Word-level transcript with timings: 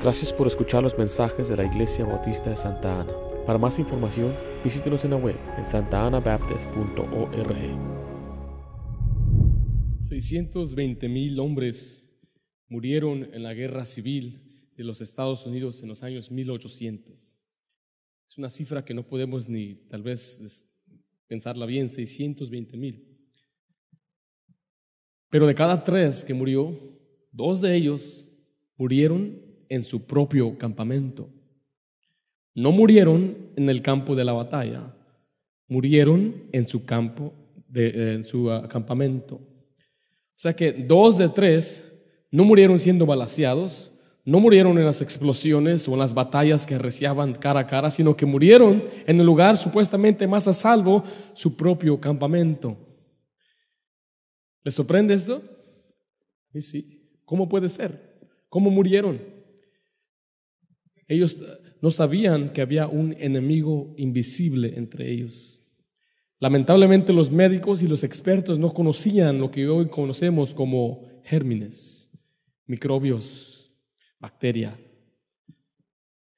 Gracias 0.00 0.32
por 0.32 0.48
escuchar 0.48 0.82
los 0.82 0.98
mensajes 0.98 1.48
de 1.48 1.56
la 1.56 1.64
Iglesia 1.64 2.04
Bautista 2.04 2.50
de 2.50 2.56
Santa 2.56 3.00
Ana. 3.00 3.12
Para 3.46 3.60
más 3.60 3.78
información, 3.78 4.34
visítenos 4.64 5.04
en 5.04 5.12
la 5.12 5.16
web 5.16 5.36
en 5.56 5.64
santaanabaptist.org. 5.64 7.56
620 10.00 11.08
mil 11.08 11.38
hombres 11.38 12.10
murieron 12.68 13.32
en 13.32 13.44
la 13.44 13.54
guerra 13.54 13.84
civil 13.84 14.72
de 14.76 14.82
los 14.82 15.00
Estados 15.00 15.46
Unidos 15.46 15.80
en 15.82 15.88
los 15.88 16.02
años 16.02 16.32
1800. 16.32 17.38
Es 18.28 18.36
una 18.36 18.48
cifra 18.48 18.84
que 18.84 18.94
no 18.94 19.06
podemos 19.06 19.48
ni 19.48 19.76
tal 19.88 20.02
vez 20.02 20.66
pensarla 21.28 21.66
bien, 21.66 21.88
620 21.88 22.76
mil. 22.76 23.16
Pero 25.30 25.46
de 25.46 25.54
cada 25.54 25.84
tres 25.84 26.24
que 26.24 26.34
murió, 26.34 26.76
dos 27.30 27.60
de 27.60 27.76
ellos 27.76 28.28
murieron 28.76 29.47
en 29.68 29.84
su 29.84 30.04
propio 30.06 30.56
campamento. 30.58 31.28
No 32.54 32.72
murieron 32.72 33.36
en 33.56 33.68
el 33.68 33.82
campo 33.82 34.16
de 34.16 34.24
la 34.24 34.32
batalla, 34.32 34.94
murieron 35.68 36.48
en 36.52 36.66
su 36.66 36.84
campo, 36.84 37.32
de, 37.68 38.14
en 38.14 38.24
su 38.24 38.50
uh, 38.50 38.66
campamento. 38.68 39.36
O 39.36 40.40
sea 40.40 40.54
que 40.54 40.72
dos 40.72 41.18
de 41.18 41.28
tres 41.28 41.84
no 42.30 42.44
murieron 42.44 42.78
siendo 42.78 43.06
balaseados, 43.06 43.92
no 44.24 44.40
murieron 44.40 44.76
en 44.78 44.84
las 44.84 45.00
explosiones 45.00 45.88
o 45.88 45.92
en 45.94 46.00
las 46.00 46.14
batallas 46.14 46.66
que 46.66 46.74
arreciaban 46.74 47.32
cara 47.32 47.60
a 47.60 47.66
cara, 47.66 47.90
sino 47.90 48.16
que 48.16 48.26
murieron 48.26 48.84
en 49.06 49.20
el 49.20 49.24
lugar 49.24 49.56
supuestamente 49.56 50.26
más 50.26 50.46
a 50.48 50.52
salvo, 50.52 51.02
su 51.32 51.56
propio 51.56 52.00
campamento. 52.00 52.76
¿Les 54.64 54.74
sorprende 54.74 55.14
esto? 55.14 55.42
Y 56.52 56.60
sí. 56.60 57.20
¿Cómo 57.24 57.48
puede 57.48 57.68
ser? 57.68 58.18
¿Cómo 58.48 58.70
murieron? 58.70 59.37
Ellos 61.08 61.38
no 61.80 61.90
sabían 61.90 62.50
que 62.50 62.60
había 62.60 62.86
un 62.86 63.14
enemigo 63.18 63.94
invisible 63.96 64.74
entre 64.76 65.10
ellos. 65.10 65.62
Lamentablemente 66.38 67.12
los 67.12 67.32
médicos 67.32 67.82
y 67.82 67.88
los 67.88 68.04
expertos 68.04 68.58
no 68.58 68.72
conocían 68.72 69.38
lo 69.38 69.50
que 69.50 69.66
hoy 69.68 69.88
conocemos 69.88 70.54
como 70.54 71.08
gérmenes, 71.24 72.10
microbios, 72.66 73.74
bacteria. 74.20 74.78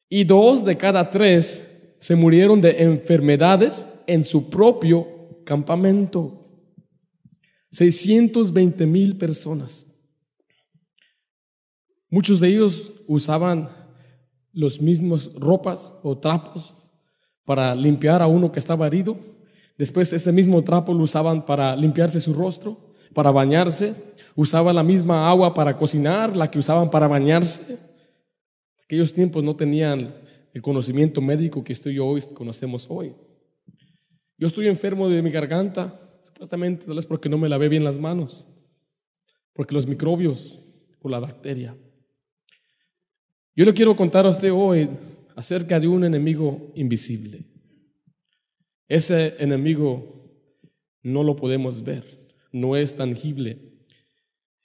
Y 0.08 0.24
dos 0.24 0.64
de 0.64 0.76
cada 0.76 1.10
tres 1.10 1.94
se 1.98 2.16
murieron 2.16 2.60
de 2.60 2.82
enfermedades 2.82 3.86
en 4.06 4.24
su 4.24 4.48
propio 4.48 5.42
campamento. 5.44 6.36
620 7.72 8.86
mil 8.86 9.16
personas. 9.16 9.86
Muchos 12.08 12.40
de 12.40 12.48
ellos 12.48 12.92
usaban 13.06 13.79
los 14.52 14.80
mismos 14.80 15.32
ropas 15.34 15.92
o 16.02 16.18
trapos 16.18 16.74
para 17.44 17.74
limpiar 17.74 18.22
a 18.22 18.26
uno 18.26 18.52
que 18.52 18.58
estaba 18.58 18.86
herido. 18.86 19.16
Después 19.76 20.12
ese 20.12 20.32
mismo 20.32 20.62
trapo 20.62 20.92
lo 20.92 21.02
usaban 21.02 21.44
para 21.44 21.74
limpiarse 21.76 22.20
su 22.20 22.34
rostro, 22.34 22.94
para 23.14 23.30
bañarse. 23.30 23.94
Usaban 24.36 24.76
la 24.76 24.82
misma 24.82 25.28
agua 25.28 25.52
para 25.54 25.76
cocinar, 25.76 26.36
la 26.36 26.50
que 26.50 26.58
usaban 26.58 26.90
para 26.90 27.08
bañarse. 27.08 27.78
Aquellos 28.84 29.12
tiempos 29.12 29.42
no 29.42 29.56
tenían 29.56 30.14
el 30.52 30.62
conocimiento 30.62 31.20
médico 31.20 31.62
que 31.62 31.72
estoy 31.72 31.98
hoy 31.98 32.20
conocemos 32.34 32.86
hoy. 32.88 33.14
Yo 34.36 34.46
estoy 34.46 34.68
enfermo 34.68 35.08
de 35.08 35.22
mi 35.22 35.30
garganta, 35.30 36.00
supuestamente 36.22 36.86
tal 36.86 36.96
vez 36.96 37.06
porque 37.06 37.28
no 37.28 37.38
me 37.38 37.48
lavé 37.48 37.68
bien 37.68 37.84
las 37.84 37.98
manos, 37.98 38.46
porque 39.52 39.74
los 39.74 39.86
microbios 39.86 40.60
o 41.02 41.08
la 41.08 41.20
bacteria. 41.20 41.76
Yo 43.60 43.66
le 43.66 43.74
quiero 43.74 43.94
contar 43.94 44.24
a 44.24 44.30
usted 44.30 44.50
hoy 44.50 44.88
acerca 45.36 45.78
de 45.78 45.86
un 45.86 46.02
enemigo 46.02 46.72
invisible. 46.76 47.44
Ese 48.88 49.36
enemigo 49.38 50.32
no 51.02 51.22
lo 51.22 51.36
podemos 51.36 51.84
ver, 51.84 52.06
no 52.52 52.74
es 52.74 52.96
tangible. 52.96 53.58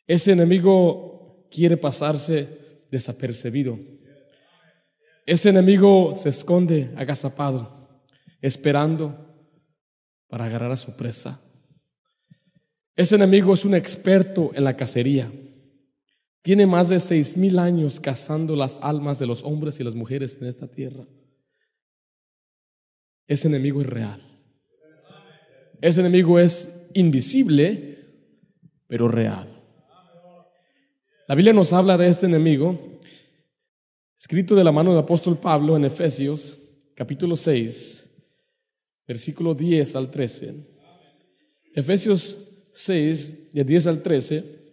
Ese 0.07 0.31
enemigo 0.31 1.45
quiere 1.51 1.75
pasarse 1.75 2.47
desapercibido. 2.89 3.78
Ese 5.25 5.50
enemigo 5.50 6.16
se 6.16 6.29
esconde 6.29 6.89
agazapado, 6.95 7.89
esperando 8.41 9.13
para 10.29 10.45
agarrar 10.45 10.72
a 10.72 10.77
su 10.77 10.95
presa. 10.95 11.41
Ese 12.95 13.17
enemigo 13.17 13.56
es 13.56 13.66
un 13.66 13.75
experto 13.75 14.51
en 14.53 14.63
la 14.63 14.77
cacería. 14.77 15.29
Tiene 16.45 16.67
más 16.67 16.89
de 16.89 17.00
seis 17.00 17.38
mil 17.38 17.57
años 17.57 18.00
cazando 18.00 18.56
las 18.56 18.78
almas 18.83 19.17
de 19.17 19.25
los 19.25 19.44
hombres 19.44 19.79
y 19.79 19.83
las 19.83 19.95
mujeres 19.95 20.38
en 20.39 20.45
esta 20.45 20.67
tierra. 20.67 21.03
Ese 23.25 23.47
enemigo 23.47 23.81
es 23.81 23.88
real. 23.88 24.22
Ese 25.81 26.01
enemigo 26.01 26.38
es 26.38 26.88
invisible, 26.94 27.97
pero 28.85 29.07
real. 29.07 29.59
La 31.28 31.33
Biblia 31.33 31.51
nos 31.51 31.73
habla 31.73 31.97
de 31.97 32.09
este 32.09 32.28
enemigo, 32.28 32.79
escrito 34.16 34.53
de 34.53 34.63
la 34.63 34.72
mano 34.72 34.91
del 34.91 35.00
apóstol 35.00 35.39
Pablo 35.39 35.75
en 35.75 35.85
Efesios, 35.85 36.62
capítulo 36.94 37.35
6, 37.35 38.07
versículo 39.07 39.56
10 39.56 39.95
al 39.95 40.12
13. 40.12 40.53
Efesios 41.73 42.38
6, 42.72 43.51
de 43.51 43.63
10 43.63 43.88
al 43.88 44.03
13 44.03 44.64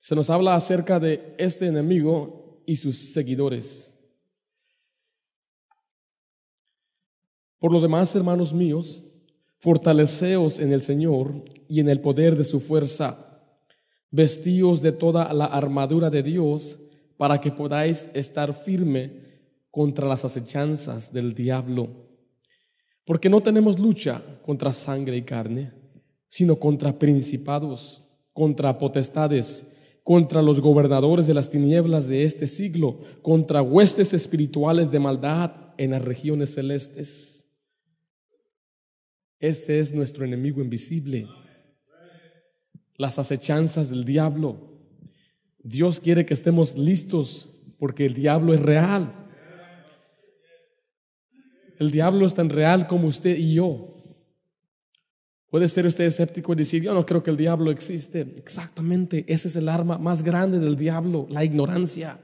se 0.00 0.14
nos 0.14 0.30
habla 0.30 0.54
acerca 0.54 1.00
de 1.00 1.34
este 1.38 1.66
enemigo 1.66 2.62
y 2.66 2.76
sus 2.76 3.12
seguidores. 3.12 3.96
Por 7.58 7.72
lo 7.72 7.80
demás, 7.80 8.14
hermanos 8.14 8.52
míos, 8.52 9.02
fortaleceos 9.58 10.58
en 10.58 10.72
el 10.72 10.82
Señor 10.82 11.42
y 11.68 11.80
en 11.80 11.88
el 11.88 12.00
poder 12.00 12.36
de 12.36 12.44
su 12.44 12.60
fuerza, 12.60 13.40
vestíos 14.10 14.82
de 14.82 14.92
toda 14.92 15.32
la 15.32 15.46
armadura 15.46 16.10
de 16.10 16.22
Dios 16.22 16.78
para 17.16 17.40
que 17.40 17.50
podáis 17.50 18.10
estar 18.14 18.52
firme 18.54 19.24
contra 19.70 20.06
las 20.06 20.24
acechanzas 20.24 21.12
del 21.12 21.34
diablo. 21.34 21.88
Porque 23.04 23.28
no 23.28 23.40
tenemos 23.40 23.78
lucha 23.78 24.22
contra 24.44 24.72
sangre 24.72 25.16
y 25.16 25.22
carne, 25.22 25.72
sino 26.28 26.56
contra 26.56 26.98
principados, 26.98 28.02
contra 28.32 28.78
potestades 28.78 29.64
contra 30.06 30.40
los 30.40 30.60
gobernadores 30.60 31.26
de 31.26 31.34
las 31.34 31.50
tinieblas 31.50 32.06
de 32.06 32.22
este 32.22 32.46
siglo, 32.46 33.00
contra 33.22 33.60
huestes 33.60 34.14
espirituales 34.14 34.92
de 34.92 35.00
maldad 35.00 35.74
en 35.78 35.90
las 35.90 36.00
regiones 36.00 36.54
celestes. 36.54 37.48
Ese 39.40 39.80
es 39.80 39.92
nuestro 39.92 40.24
enemigo 40.24 40.62
invisible. 40.62 41.26
Las 42.96 43.18
acechanzas 43.18 43.90
del 43.90 44.04
diablo. 44.04 44.78
Dios 45.58 45.98
quiere 45.98 46.24
que 46.24 46.34
estemos 46.34 46.78
listos 46.78 47.48
porque 47.76 48.06
el 48.06 48.14
diablo 48.14 48.54
es 48.54 48.62
real. 48.62 49.12
El 51.80 51.90
diablo 51.90 52.26
es 52.26 52.34
tan 52.36 52.48
real 52.48 52.86
como 52.86 53.08
usted 53.08 53.36
y 53.36 53.54
yo. 53.54 53.95
Puede 55.50 55.68
ser 55.68 55.86
usted 55.86 56.04
escéptico 56.04 56.52
y 56.52 56.56
decir, 56.56 56.82
yo 56.82 56.92
no 56.92 57.06
creo 57.06 57.22
que 57.22 57.30
el 57.30 57.36
diablo 57.36 57.70
existe. 57.70 58.20
Exactamente, 58.36 59.24
ese 59.28 59.48
es 59.48 59.56
el 59.56 59.68
arma 59.68 59.96
más 59.98 60.22
grande 60.22 60.58
del 60.58 60.76
diablo, 60.76 61.26
la 61.30 61.44
ignorancia. 61.44 62.18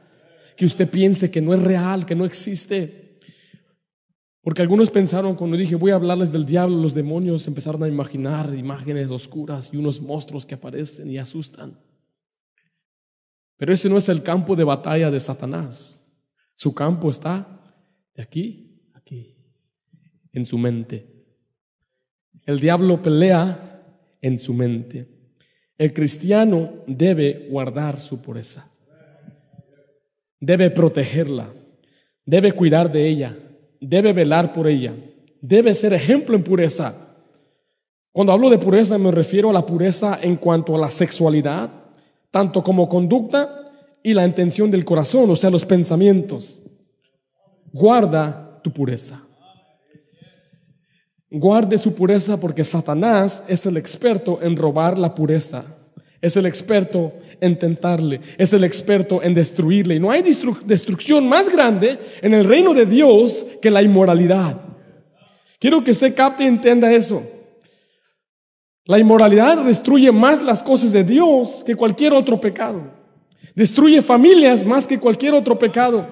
Que 0.56 0.66
usted 0.66 0.90
piense 0.90 1.30
que 1.30 1.40
no 1.40 1.54
es 1.54 1.62
real, 1.62 2.04
que 2.04 2.14
no 2.14 2.24
existe. 2.24 3.20
Porque 4.42 4.60
algunos 4.60 4.90
pensaron 4.90 5.36
cuando 5.36 5.56
dije, 5.56 5.76
voy 5.76 5.92
a 5.92 5.94
hablarles 5.94 6.32
del 6.32 6.44
diablo, 6.44 6.76
los 6.76 6.94
demonios 6.94 7.46
empezaron 7.46 7.84
a 7.84 7.88
imaginar 7.88 8.52
imágenes 8.54 9.10
oscuras 9.10 9.70
y 9.72 9.76
unos 9.76 10.00
monstruos 10.00 10.44
que 10.44 10.56
aparecen 10.56 11.08
y 11.08 11.18
asustan. 11.18 11.78
Pero 13.56 13.72
ese 13.72 13.88
no 13.88 13.96
es 13.96 14.08
el 14.08 14.24
campo 14.24 14.56
de 14.56 14.64
batalla 14.64 15.12
de 15.12 15.20
Satanás. 15.20 16.12
Su 16.56 16.74
campo 16.74 17.08
está 17.08 17.76
de 18.16 18.22
aquí, 18.22 18.90
aquí, 18.94 19.36
en 20.32 20.44
su 20.44 20.58
mente. 20.58 21.11
El 22.44 22.58
diablo 22.58 23.00
pelea 23.00 23.82
en 24.20 24.38
su 24.38 24.52
mente. 24.54 25.06
El 25.78 25.92
cristiano 25.92 26.70
debe 26.86 27.48
guardar 27.50 28.00
su 28.00 28.20
pureza. 28.20 28.68
Debe 30.40 30.70
protegerla. 30.70 31.52
Debe 32.24 32.52
cuidar 32.52 32.90
de 32.90 33.08
ella. 33.08 33.36
Debe 33.80 34.12
velar 34.12 34.52
por 34.52 34.66
ella. 34.66 34.94
Debe 35.40 35.74
ser 35.74 35.92
ejemplo 35.92 36.36
en 36.36 36.44
pureza. 36.44 36.94
Cuando 38.12 38.32
hablo 38.32 38.50
de 38.50 38.58
pureza 38.58 38.98
me 38.98 39.10
refiero 39.10 39.50
a 39.50 39.52
la 39.52 39.64
pureza 39.64 40.18
en 40.20 40.36
cuanto 40.36 40.76
a 40.76 40.78
la 40.78 40.90
sexualidad, 40.90 41.70
tanto 42.30 42.62
como 42.62 42.88
conducta 42.88 43.72
y 44.02 44.12
la 44.14 44.24
intención 44.24 44.70
del 44.70 44.84
corazón, 44.84 45.30
o 45.30 45.36
sea, 45.36 45.50
los 45.50 45.64
pensamientos. 45.64 46.62
Guarda 47.72 48.60
tu 48.62 48.72
pureza. 48.72 49.22
Guarde 51.34 51.78
su 51.78 51.94
pureza 51.94 52.38
porque 52.38 52.62
Satanás 52.62 53.42
es 53.48 53.64
el 53.64 53.78
experto 53.78 54.38
en 54.42 54.54
robar 54.54 54.98
la 54.98 55.14
pureza, 55.14 55.64
Es 56.20 56.36
el 56.36 56.44
experto 56.44 57.14
en 57.40 57.58
tentarle, 57.58 58.20
es 58.38 58.52
el 58.52 58.62
experto 58.62 59.22
en 59.22 59.32
destruirle. 59.32 59.96
Y 59.96 59.98
no 59.98 60.10
hay 60.10 60.22
destrucción 60.22 61.26
más 61.28 61.48
grande 61.50 61.98
en 62.20 62.34
el 62.34 62.44
reino 62.44 62.74
de 62.74 62.84
Dios 62.84 63.44
que 63.62 63.70
la 63.70 63.82
inmoralidad. 63.82 64.60
Quiero 65.58 65.82
que 65.82 65.90
usted 65.90 66.14
capte 66.14 66.44
y 66.44 66.48
entienda 66.48 66.92
eso. 66.92 67.22
La 68.84 68.98
inmoralidad 68.98 69.64
destruye 69.64 70.12
más 70.12 70.42
las 70.42 70.62
cosas 70.62 70.92
de 70.92 71.02
Dios 71.02 71.62
que 71.64 71.74
cualquier 71.74 72.12
otro 72.12 72.38
pecado. 72.38 72.82
Destruye 73.54 74.02
familias 74.02 74.66
más 74.66 74.86
que 74.86 75.00
cualquier 75.00 75.32
otro 75.34 75.58
pecado. 75.58 76.08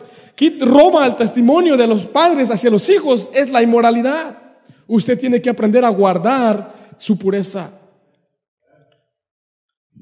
Roba 0.61 1.06
el 1.06 1.14
testimonio 1.14 1.76
de 1.76 1.87
los 1.87 2.06
padres 2.06 2.50
hacia 2.50 2.70
los 2.70 2.88
hijos 2.88 3.31
es 3.34 3.50
la 3.50 3.62
inmoralidad. 3.62 4.50
Usted 4.93 5.17
tiene 5.17 5.41
que 5.41 5.49
aprender 5.49 5.85
a 5.85 5.89
guardar 5.89 6.97
su 6.99 7.17
pureza. 7.17 7.71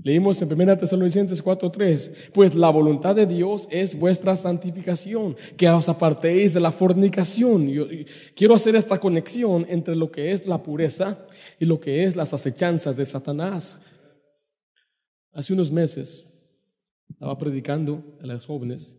Leímos 0.03 0.41
en 0.41 0.51
1 0.51 0.79
Tesalonicenses 0.79 1.45
4:3, 1.45 2.31
pues 2.33 2.55
la 2.55 2.71
voluntad 2.71 3.15
de 3.15 3.27
Dios 3.27 3.69
es 3.71 3.99
vuestra 3.99 4.35
santificación, 4.35 5.37
que 5.59 5.69
os 5.69 5.91
apartéis 5.91 6.55
de 6.55 6.61
la 6.61 6.73
fornicación. 6.73 7.71
Quiero 8.35 8.55
hacer 8.55 8.77
esta 8.77 8.99
conexión 8.99 9.67
entre 9.69 9.95
lo 9.95 10.11
que 10.11 10.33
es 10.33 10.47
la 10.47 10.63
pureza 10.63 11.19
y 11.61 11.67
lo 11.67 11.79
que 11.79 12.05
es 12.05 12.17
las 12.17 12.33
acechanzas 12.33 12.97
de 12.97 13.05
Satanás. 13.05 13.81
Hace 15.33 15.53
unos 15.53 15.71
meses 15.71 16.25
estaba 17.11 17.37
predicando 17.37 18.17
a 18.23 18.27
los 18.27 18.47
jóvenes. 18.47 18.97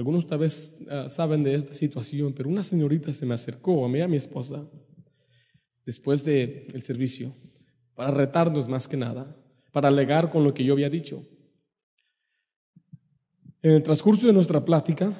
Algunos 0.00 0.26
tal 0.26 0.38
vez 0.38 0.78
ah, 0.88 1.10
saben 1.10 1.42
de 1.42 1.54
esta 1.54 1.74
situación, 1.74 2.32
pero 2.32 2.48
una 2.48 2.62
señorita 2.62 3.12
se 3.12 3.26
me 3.26 3.34
acercó 3.34 3.84
a 3.84 3.88
mí, 3.90 4.00
a 4.00 4.08
mi 4.08 4.16
esposa, 4.16 4.66
después 5.84 6.24
del 6.24 6.68
el 6.72 6.80
servicio, 6.80 7.30
para 7.94 8.10
retarnos 8.10 8.66
más 8.66 8.88
que 8.88 8.96
nada 8.96 9.36
para 9.72 9.88
alegar 9.88 10.30
con 10.30 10.42
lo 10.42 10.54
que 10.54 10.64
yo 10.64 10.72
había 10.72 10.88
dicho. 10.88 11.22
En 13.60 13.72
el 13.72 13.82
transcurso 13.82 14.26
de 14.26 14.32
nuestra 14.32 14.64
plática, 14.64 15.12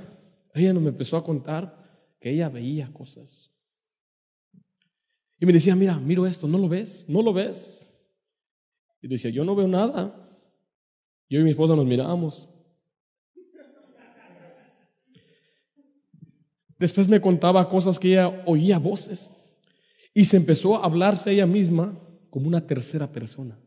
ella 0.54 0.72
nos 0.72 0.86
empezó 0.86 1.18
a 1.18 1.22
contar 1.22 2.16
que 2.18 2.30
ella 2.30 2.48
veía 2.48 2.90
cosas. 2.90 3.52
Y 5.38 5.44
me 5.44 5.52
decía, 5.52 5.76
mira, 5.76 5.98
miro 5.98 6.26
esto, 6.26 6.48
¿no 6.48 6.56
lo 6.56 6.70
ves? 6.70 7.04
¿No 7.06 7.20
lo 7.20 7.34
ves? 7.34 8.02
Y 9.02 9.08
decía, 9.08 9.30
yo 9.30 9.44
no 9.44 9.54
veo 9.54 9.68
nada. 9.68 10.26
Yo 11.28 11.38
y 11.38 11.44
mi 11.44 11.50
esposa 11.50 11.76
nos 11.76 11.84
mirábamos. 11.84 12.48
Después 16.80 17.08
me 17.08 17.20
contaba 17.20 17.68
cosas 17.68 17.98
que 17.98 18.12
ella 18.12 18.42
oía 18.46 18.78
voces 18.78 19.30
y 20.14 20.24
se 20.24 20.38
empezó 20.38 20.76
a 20.76 20.86
hablarse 20.86 21.30
ella 21.30 21.46
misma 21.46 21.94
como 22.30 22.48
una 22.48 22.66
tercera 22.66 23.12
persona. 23.12 23.58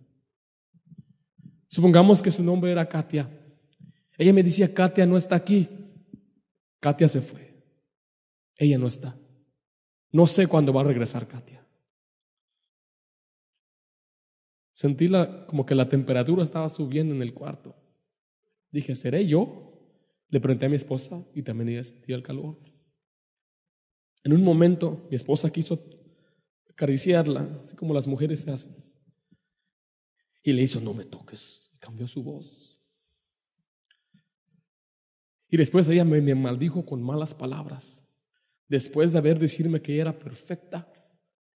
Supongamos 1.67 2.23
que 2.23 2.31
su 2.31 2.41
nombre 2.41 2.71
era 2.71 2.89
Katia. 2.89 3.29
Ella 4.17 4.33
me 4.33 4.41
decía, 4.41 4.73
Katia 4.73 5.05
no 5.05 5.15
está 5.15 5.35
aquí. 5.35 5.69
Katia 6.79 7.07
se 7.07 7.21
fue. 7.21 7.53
Ella 8.57 8.79
no 8.79 8.87
está. 8.87 9.15
No 10.11 10.25
sé 10.25 10.47
cuándo 10.47 10.73
va 10.73 10.81
a 10.81 10.85
regresar 10.85 11.27
Katia. 11.27 11.63
Sentí 14.71 15.07
la, 15.07 15.45
como 15.45 15.67
que 15.67 15.75
la 15.75 15.87
temperatura 15.87 16.41
estaba 16.41 16.67
subiendo 16.67 17.13
en 17.13 17.21
el 17.21 17.35
cuarto. 17.35 17.75
Dije, 18.71 18.95
¿seré 18.95 19.27
yo? 19.27 19.69
Le 20.29 20.39
pregunté 20.39 20.65
a 20.65 20.69
mi 20.69 20.77
esposa 20.77 21.23
y 21.35 21.43
también 21.43 21.69
ella 21.69 21.83
sentía 21.83 22.15
el 22.15 22.23
calor. 22.23 22.72
En 24.23 24.33
un 24.33 24.43
momento 24.43 25.07
mi 25.09 25.15
esposa 25.15 25.51
quiso 25.51 25.83
acariciarla, 26.69 27.59
así 27.61 27.75
como 27.75 27.93
las 27.93 28.07
mujeres 28.07 28.41
se 28.41 28.51
hacen. 28.51 28.75
Y 30.43 30.53
le 30.53 30.61
hizo, 30.61 30.79
no 30.79 30.93
me 30.93 31.05
toques 31.05 31.63
cambió 31.83 32.07
su 32.07 32.23
voz. 32.23 32.81
Y 35.49 35.57
después 35.57 35.87
ella 35.89 36.05
me, 36.05 36.33
maldijo 36.33 36.85
con 36.85 37.03
malas 37.03 37.33
palabras. 37.33 38.07
Después 38.69 39.11
de 39.11 39.19
haber 39.19 39.37
decirme 39.37 39.81
que 39.81 39.99
era 39.99 40.17
perfecta, 40.17 40.91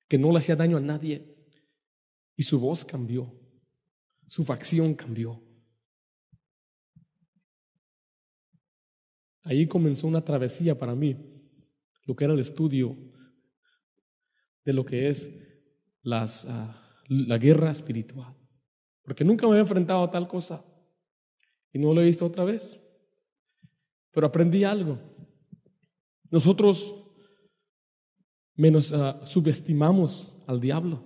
que 0.09 0.17
no 0.17 0.31
le 0.31 0.39
hacía 0.39 0.57
daño 0.57 0.75
a 0.75 0.81
nadie. 0.81 1.33
Y 2.35 2.43
su 2.43 2.59
voz 2.59 2.83
cambió. 2.83 3.33
Su 4.27 4.43
facción 4.43 4.93
cambió. 4.93 5.41
Ahí 9.43 9.65
comenzó 9.65 10.07
una 10.07 10.25
travesía 10.25 10.77
para 10.77 10.93
mí, 10.93 11.15
lo 12.07 12.15
que 12.15 12.23
era 12.23 12.33
el 12.33 12.39
estudio 12.39 12.97
de 14.65 14.73
lo 14.73 14.85
que 14.85 15.09
es 15.09 15.31
ah, 16.09 16.75
la 17.09 17.37
guerra 17.37 17.69
espiritual. 17.69 18.33
Porque 19.03 19.23
nunca 19.23 19.45
me 19.45 19.51
había 19.51 19.61
enfrentado 19.61 20.03
a 20.03 20.09
tal 20.09 20.27
cosa. 20.27 20.65
Y 21.71 21.79
no 21.79 21.93
lo 21.93 22.01
he 22.01 22.05
visto 22.05 22.25
otra 22.25 22.45
vez. 22.45 22.81
Pero 24.11 24.25
aprendí 24.25 24.63
algo. 24.63 24.97
Nosotros 26.31 26.95
menos 28.55 28.91
ah, 28.93 29.21
subestimamos 29.25 30.33
al 30.47 30.61
diablo. 30.61 31.03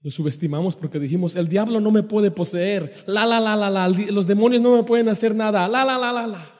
Lo 0.00 0.10
subestimamos 0.10 0.76
porque 0.76 0.98
dijimos, 0.98 1.36
el 1.36 1.48
diablo 1.48 1.80
no 1.80 1.90
me 1.90 2.02
puede 2.02 2.30
poseer. 2.30 3.04
La, 3.06 3.26
la, 3.26 3.38
la, 3.40 3.56
la, 3.56 3.68
la. 3.68 3.88
Los 3.88 4.26
demonios 4.26 4.62
no 4.62 4.76
me 4.76 4.84
pueden 4.84 5.08
hacer 5.08 5.34
nada. 5.34 5.68
La, 5.68 5.84
la, 5.84 5.98
la, 5.98 6.12
la, 6.12 6.26
la. 6.26 6.54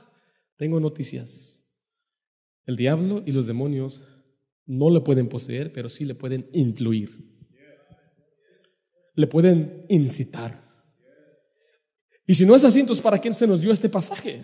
Tengo 0.56 0.80
noticias. 0.80 1.55
El 2.66 2.76
diablo 2.76 3.22
y 3.24 3.32
los 3.32 3.46
demonios 3.46 4.04
no 4.66 4.90
le 4.90 5.00
pueden 5.00 5.28
poseer, 5.28 5.72
pero 5.72 5.88
sí 5.88 6.04
le 6.04 6.14
pueden 6.14 6.48
influir 6.52 7.36
le 9.16 9.26
pueden 9.26 9.84
incitar. 9.88 10.62
Y 12.26 12.34
si 12.34 12.44
no 12.44 12.54
es 12.54 12.64
así, 12.64 12.80
entonces 12.80 13.02
¿para 13.02 13.18
quién 13.18 13.34
se 13.34 13.46
nos 13.46 13.62
dio 13.62 13.72
este 13.72 13.88
pasaje? 13.88 14.42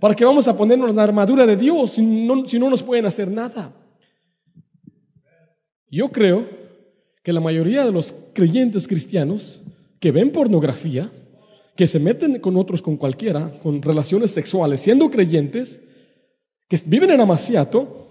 ¿Para 0.00 0.14
qué 0.14 0.24
vamos 0.24 0.48
a 0.48 0.56
ponernos 0.56 0.94
la 0.94 1.02
armadura 1.02 1.46
de 1.46 1.56
Dios 1.56 1.92
si 1.92 2.02
no, 2.02 2.48
si 2.48 2.58
no 2.58 2.70
nos 2.70 2.82
pueden 2.82 3.06
hacer 3.06 3.30
nada? 3.30 3.74
Yo 5.90 6.08
creo 6.08 6.48
que 7.22 7.32
la 7.32 7.40
mayoría 7.40 7.84
de 7.84 7.92
los 7.92 8.12
creyentes 8.34 8.88
cristianos 8.88 9.62
que 10.00 10.12
ven 10.12 10.30
pornografía, 10.30 11.10
que 11.76 11.88
se 11.88 11.98
meten 11.98 12.38
con 12.40 12.56
otros, 12.56 12.80
con 12.80 12.96
cualquiera, 12.96 13.52
con 13.62 13.82
relaciones 13.82 14.30
sexuales, 14.30 14.80
siendo 14.80 15.10
creyentes, 15.10 15.82
que 16.68 16.78
viven 16.86 17.10
en 17.10 17.20
Amaciato, 17.20 18.08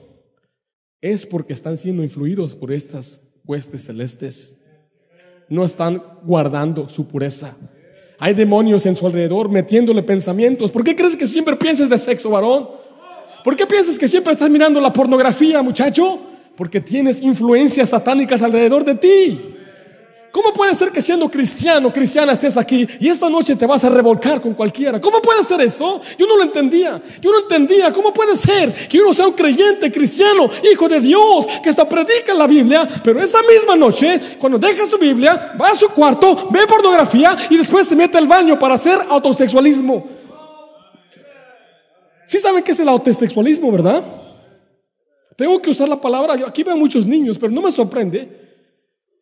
es 1.02 1.25
porque 1.25 1.54
están 1.54 1.78
siendo 1.78 2.04
influidos 2.04 2.56
por 2.56 2.72
estas 2.72 3.22
huestes 3.44 3.86
celestes 3.86 4.57
no 5.50 5.63
están 5.63 6.02
guardando 6.24 6.90
su 6.90 7.07
pureza. 7.07 7.56
Hay 8.18 8.34
demonios 8.34 8.86
en 8.86 8.96
su 8.96 9.06
alrededor 9.06 9.50
metiéndole 9.50 10.02
pensamientos. 10.04 10.72
¿Por 10.72 10.84
qué 10.84 10.96
crees 10.96 11.16
que 11.16 11.28
siempre 11.28 11.56
piensas 11.56 11.90
de 11.90 11.98
sexo, 11.98 12.30
varón? 12.30 12.70
¿Por 13.44 13.56
qué 13.56 13.68
piensas 13.68 14.00
que 14.00 14.08
siempre 14.08 14.34
estás 14.34 14.50
mirando 14.50 14.80
la 14.80 14.91
pornografía, 14.91 15.62
muchacho? 15.62 16.20
Porque 16.56 16.80
tienes 16.80 17.22
influencias 17.22 17.89
satánicas 17.89 18.41
alrededor 18.41 18.84
de 18.84 18.96
ti. 18.96 19.55
¿Cómo 20.36 20.51
puede 20.51 20.75
ser 20.75 20.92
que 20.92 21.01
siendo 21.01 21.30
cristiano, 21.30 21.94
cristiana 21.94 22.34
estés 22.34 22.58
aquí 22.58 22.86
y 23.00 23.08
esta 23.08 23.30
noche 23.30 23.56
te 23.56 23.65
vas 23.65 23.86
a 23.86 23.89
revolcar 23.89 24.42
con 24.42 24.54
cualquiera? 24.54 25.00
¿Cómo 25.00 25.22
puede 25.22 25.42
ser 25.46 25.62
eso? 25.62 26.01
Yo 26.20 26.27
no 26.27 26.36
lo 26.36 26.44
entendía. 26.44 27.01
Yo 27.22 27.32
no 27.32 27.39
entendía. 27.39 27.89
¿Cómo 27.94 28.12
puede 28.12 28.36
ser 28.36 28.74
que 28.89 29.00
uno 29.00 29.13
sea 29.13 29.27
un 29.27 29.34
creyente 29.34 29.89
cristiano, 29.89 30.50
hijo 30.70 30.89
de 30.89 31.00
Dios, 31.00 31.48
que 31.63 31.70
hasta 31.70 31.88
predica 31.88 32.34
la 32.34 32.48
Biblia, 32.48 32.86
pero 33.01 33.22
esa 33.22 33.42
misma 33.44 33.77
noche, 33.77 34.20
cuando 34.38 34.58
deja 34.58 34.86
su 34.88 34.98
Biblia, 34.98 35.56
va 35.58 35.70
a 35.70 35.74
su 35.74 35.88
cuarto, 35.88 36.50
ve 36.51 36.68
pornografía 36.68 37.38
y 37.50 37.56
después 37.56 37.88
se 37.88 37.96
mete 37.96 38.18
al 38.18 38.27
baño 38.27 38.60
para 38.60 38.75
hacer 38.75 39.00
autosexualismo? 39.08 40.06
Sí 42.25 42.39
saben 42.39 42.62
qué 42.62 42.74
es 42.74 42.80
el 42.82 42.89
autosexualismo, 42.89 43.72
¿verdad? 43.72 44.04
Tengo 45.38 45.62
que 45.62 45.70
usar 45.70 45.88
la 45.88 46.01
palabra. 46.01 46.34
Aquí 46.46 46.62
veo 46.62 46.75
muchos 46.75 47.06
niños, 47.06 47.39
pero 47.39 47.54
no 47.54 47.62
me 47.62 47.72
sorprende 47.72 48.44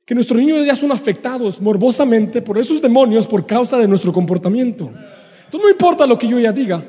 que 0.06 0.14
nuestros 0.14 0.40
niños 0.40 0.66
ya 0.66 0.76
son 0.76 0.92
afectados 0.92 1.62
morbosamente 1.62 2.42
por 2.42 2.58
esos 2.58 2.82
demonios 2.82 3.26
por 3.26 3.46
causa 3.46 3.78
de 3.78 3.88
nuestro 3.88 4.12
comportamiento. 4.12 4.86
Entonces 4.86 5.62
no 5.62 5.70
importa 5.70 6.06
lo 6.06 6.18
que 6.18 6.28
yo 6.28 6.40
ya 6.40 6.52
diga. 6.52 6.84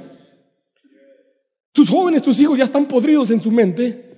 Tus 1.73 1.89
jóvenes, 1.89 2.23
tus 2.23 2.41
hijos 2.41 2.59
ya 2.59 2.65
están 2.65 2.87
podridos 2.87 3.31
en 3.31 3.41
su 3.41 3.51
mente 3.51 4.13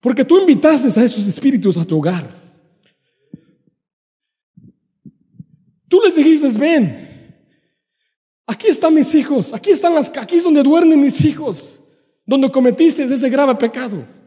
porque 0.00 0.24
tú 0.24 0.38
invitaste 0.38 0.88
a 1.00 1.04
esos 1.04 1.26
espíritus 1.26 1.76
a 1.76 1.84
tu 1.84 1.98
hogar. 1.98 2.28
Tú 5.88 6.00
les 6.04 6.16
dijiste, 6.16 6.46
ven, 6.58 7.34
aquí 8.46 8.68
están 8.68 8.92
mis 8.92 9.14
hijos, 9.14 9.54
aquí 9.54 9.70
están 9.70 9.94
las, 9.94 10.10
aquí 10.16 10.36
es 10.36 10.42
donde 10.42 10.62
duermen 10.62 11.00
mis 11.00 11.24
hijos, 11.24 11.80
donde 12.26 12.50
cometiste 12.50 13.04
ese 13.04 13.30
grave 13.30 13.54
pecado 13.54 14.17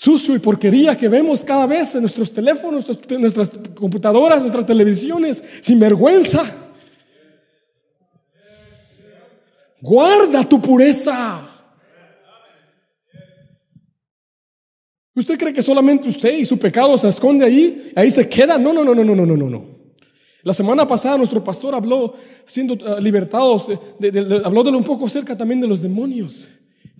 sucio 0.00 0.34
y 0.34 0.38
porquería 0.38 0.96
que 0.96 1.10
vemos 1.10 1.42
cada 1.42 1.66
vez 1.66 1.94
en 1.94 2.00
nuestros 2.00 2.32
teléfonos, 2.32 2.86
nuestras 3.10 3.50
computadoras, 3.74 4.40
nuestras 4.40 4.64
televisiones, 4.64 5.44
sin 5.60 5.78
vergüenza. 5.78 6.42
Guarda 9.78 10.42
tu 10.44 10.58
pureza. 10.58 11.46
¿Usted 15.14 15.36
cree 15.36 15.52
que 15.52 15.60
solamente 15.60 16.08
usted 16.08 16.32
y 16.32 16.46
su 16.46 16.58
pecado 16.58 16.96
se 16.96 17.06
esconde 17.06 17.44
ahí? 17.44 17.92
Ahí 17.94 18.10
se 18.10 18.26
queda. 18.26 18.56
No, 18.56 18.72
no, 18.72 18.82
no, 18.82 18.94
no, 18.94 19.04
no, 19.04 19.14
no, 19.14 19.26
no, 19.26 19.50
no. 19.50 19.64
La 20.42 20.54
semana 20.54 20.86
pasada 20.86 21.18
nuestro 21.18 21.44
pastor 21.44 21.74
habló, 21.74 22.14
siendo 22.46 22.72
eh, 22.72 23.02
libertados, 23.02 23.68
eh, 23.68 23.78
de, 23.98 24.40
habló 24.46 24.64
de 24.64 24.70
un 24.70 24.82
poco 24.82 25.06
acerca 25.06 25.36
también 25.36 25.60
de 25.60 25.68
los 25.68 25.82
demonios. 25.82 26.48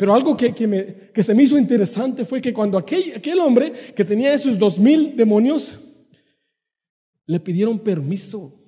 Pero 0.01 0.15
algo 0.15 0.35
que, 0.35 0.55
que, 0.55 0.67
me, 0.67 1.11
que 1.13 1.23
se 1.23 1.35
me 1.35 1.43
hizo 1.43 1.59
interesante 1.59 2.25
fue 2.25 2.41
que 2.41 2.55
cuando 2.55 2.79
aquel, 2.79 3.17
aquel 3.17 3.39
hombre 3.39 3.71
que 3.95 4.03
tenía 4.03 4.33
esos 4.33 4.59
dos 4.59 4.79
mil 4.79 5.15
demonios, 5.15 5.75
le 7.27 7.39
pidieron 7.39 7.79
permiso 7.79 8.59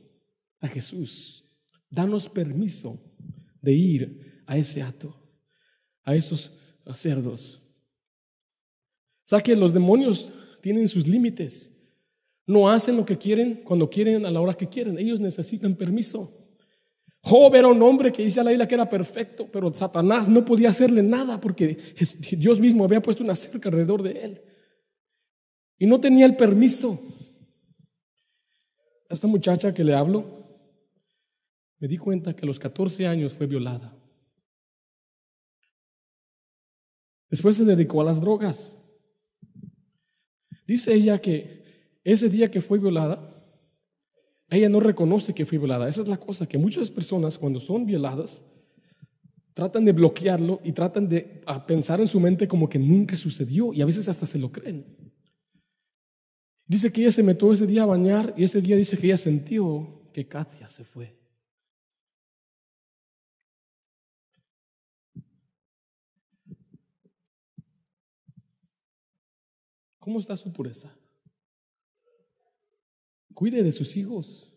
a 0.60 0.68
Jesús. 0.68 1.42
Danos 1.88 2.28
permiso 2.28 3.00
de 3.62 3.72
ir 3.72 4.42
a 4.44 4.58
ese 4.58 4.82
acto, 4.82 5.16
a 6.04 6.14
esos 6.14 6.52
cerdos. 6.92 7.62
O 9.24 9.28
sea 9.28 9.40
que 9.40 9.56
los 9.56 9.72
demonios 9.72 10.30
tienen 10.60 10.86
sus 10.86 11.08
límites. 11.08 11.74
No 12.46 12.68
hacen 12.68 12.94
lo 12.94 13.06
que 13.06 13.16
quieren 13.16 13.62
cuando 13.64 13.88
quieren 13.88 14.26
a 14.26 14.30
la 14.30 14.38
hora 14.38 14.52
que 14.52 14.68
quieren. 14.68 14.98
Ellos 14.98 15.18
necesitan 15.18 15.76
permiso. 15.76 16.41
Job 17.24 17.54
era 17.54 17.68
un 17.68 17.80
hombre 17.82 18.12
que 18.12 18.24
dice 18.24 18.42
la 18.42 18.52
isla 18.52 18.66
que 18.66 18.74
era 18.74 18.88
perfecto, 18.88 19.48
pero 19.50 19.72
Satanás 19.72 20.28
no 20.28 20.44
podía 20.44 20.70
hacerle 20.70 21.02
nada 21.02 21.40
porque 21.40 21.78
Dios 22.32 22.58
mismo 22.58 22.84
había 22.84 23.00
puesto 23.00 23.22
una 23.22 23.36
cerca 23.36 23.68
alrededor 23.68 24.02
de 24.02 24.10
él. 24.10 24.42
Y 25.78 25.86
no 25.86 26.00
tenía 26.00 26.26
el 26.26 26.36
permiso. 26.36 27.00
Esta 29.08 29.28
muchacha 29.28 29.72
que 29.72 29.84
le 29.84 29.94
hablo, 29.94 30.42
me 31.78 31.86
di 31.86 31.96
cuenta 31.96 32.34
que 32.34 32.44
a 32.44 32.46
los 32.46 32.58
14 32.58 33.06
años 33.06 33.34
fue 33.34 33.46
violada. 33.46 33.96
Después 37.28 37.56
se 37.56 37.64
dedicó 37.64 38.00
a 38.00 38.04
las 38.04 38.20
drogas. 38.20 38.76
Dice 40.66 40.92
ella 40.92 41.20
que 41.20 42.00
ese 42.04 42.28
día 42.28 42.50
que 42.50 42.60
fue 42.60 42.78
violada, 42.78 43.41
ella 44.56 44.68
no 44.68 44.80
reconoce 44.80 45.34
que 45.34 45.46
fue 45.46 45.58
violada. 45.58 45.88
Esa 45.88 46.02
es 46.02 46.08
la 46.08 46.18
cosa, 46.18 46.46
que 46.46 46.58
muchas 46.58 46.90
personas 46.90 47.38
cuando 47.38 47.58
son 47.58 47.86
violadas 47.86 48.44
tratan 49.54 49.84
de 49.84 49.92
bloquearlo 49.92 50.60
y 50.62 50.72
tratan 50.72 51.08
de 51.08 51.42
pensar 51.66 52.00
en 52.00 52.06
su 52.06 52.20
mente 52.20 52.46
como 52.46 52.68
que 52.68 52.78
nunca 52.78 53.16
sucedió 53.16 53.72
y 53.72 53.80
a 53.80 53.86
veces 53.86 54.08
hasta 54.08 54.26
se 54.26 54.38
lo 54.38 54.52
creen. 54.52 54.84
Dice 56.66 56.92
que 56.92 57.00
ella 57.00 57.12
se 57.12 57.22
metió 57.22 57.52
ese 57.52 57.66
día 57.66 57.82
a 57.82 57.86
bañar 57.86 58.34
y 58.36 58.44
ese 58.44 58.60
día 58.60 58.76
dice 58.76 58.96
que 58.98 59.06
ella 59.06 59.16
sintió 59.16 60.02
que 60.12 60.26
Katia 60.26 60.68
se 60.68 60.84
fue. 60.84 61.16
¿Cómo 69.98 70.18
está 70.18 70.34
su 70.36 70.52
pureza? 70.52 70.92
Cuide 73.42 73.64
de 73.64 73.72
sus 73.72 73.96
hijos. 73.96 74.52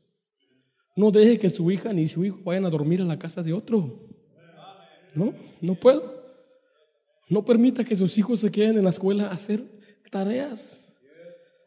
No 0.95 1.09
deje 1.09 1.39
que 1.39 1.49
su 1.49 1.71
hija 1.71 1.91
ni 1.91 2.05
su 2.05 2.23
hijo 2.23 2.39
vayan 2.45 2.65
a 2.65 2.69
dormir 2.69 3.01
en 3.01 3.07
la 3.07 3.17
casa 3.17 3.41
de 3.41 3.51
otro. 3.51 4.07
No, 5.15 5.33
no 5.59 5.73
puedo. 5.73 6.23
No 7.27 7.43
permita 7.43 7.83
que 7.83 7.95
sus 7.95 8.15
hijos 8.19 8.41
se 8.41 8.51
queden 8.51 8.77
en 8.77 8.83
la 8.83 8.91
escuela 8.91 9.25
a 9.25 9.31
hacer 9.31 9.65
tareas. 10.11 10.95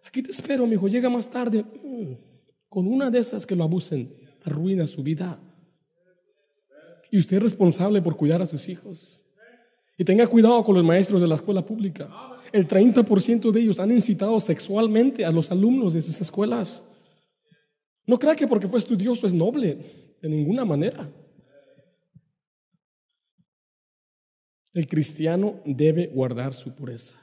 Aquí 0.06 0.22
te 0.22 0.30
espero, 0.30 0.64
mi 0.64 0.74
hijo. 0.74 0.86
Llega 0.86 1.10
más 1.10 1.28
tarde. 1.28 1.64
Mm, 1.64 2.12
con 2.68 2.86
una 2.86 3.10
de 3.10 3.18
esas 3.18 3.44
que 3.44 3.56
lo 3.56 3.64
abusen, 3.64 4.14
arruina 4.44 4.86
su 4.86 5.02
vida. 5.02 5.40
Y 7.10 7.18
usted 7.18 7.38
es 7.38 7.42
responsable 7.42 8.00
por 8.00 8.16
cuidar 8.16 8.42
a 8.42 8.46
sus 8.46 8.68
hijos. 8.68 9.24
Y 9.96 10.04
tenga 10.04 10.28
cuidado 10.28 10.62
con 10.62 10.76
los 10.76 10.84
maestros 10.84 11.20
de 11.20 11.26
la 11.26 11.34
escuela 11.34 11.66
pública. 11.66 12.08
El 12.52 12.68
30% 12.68 13.50
de 13.50 13.60
ellos 13.60 13.80
han 13.80 13.90
incitado 13.90 14.38
sexualmente 14.38 15.24
a 15.24 15.32
los 15.32 15.50
alumnos 15.50 15.94
de 15.94 16.00
sus 16.00 16.20
escuelas. 16.20 16.84
No 18.08 18.18
crea 18.18 18.34
que 18.34 18.48
porque 18.48 18.68
fue 18.68 18.78
estudioso 18.78 19.26
es 19.26 19.34
noble, 19.34 19.78
de 20.22 20.28
ninguna 20.30 20.64
manera. 20.64 21.12
El 24.72 24.88
cristiano 24.88 25.60
debe 25.66 26.06
guardar 26.06 26.54
su 26.54 26.74
pureza. 26.74 27.16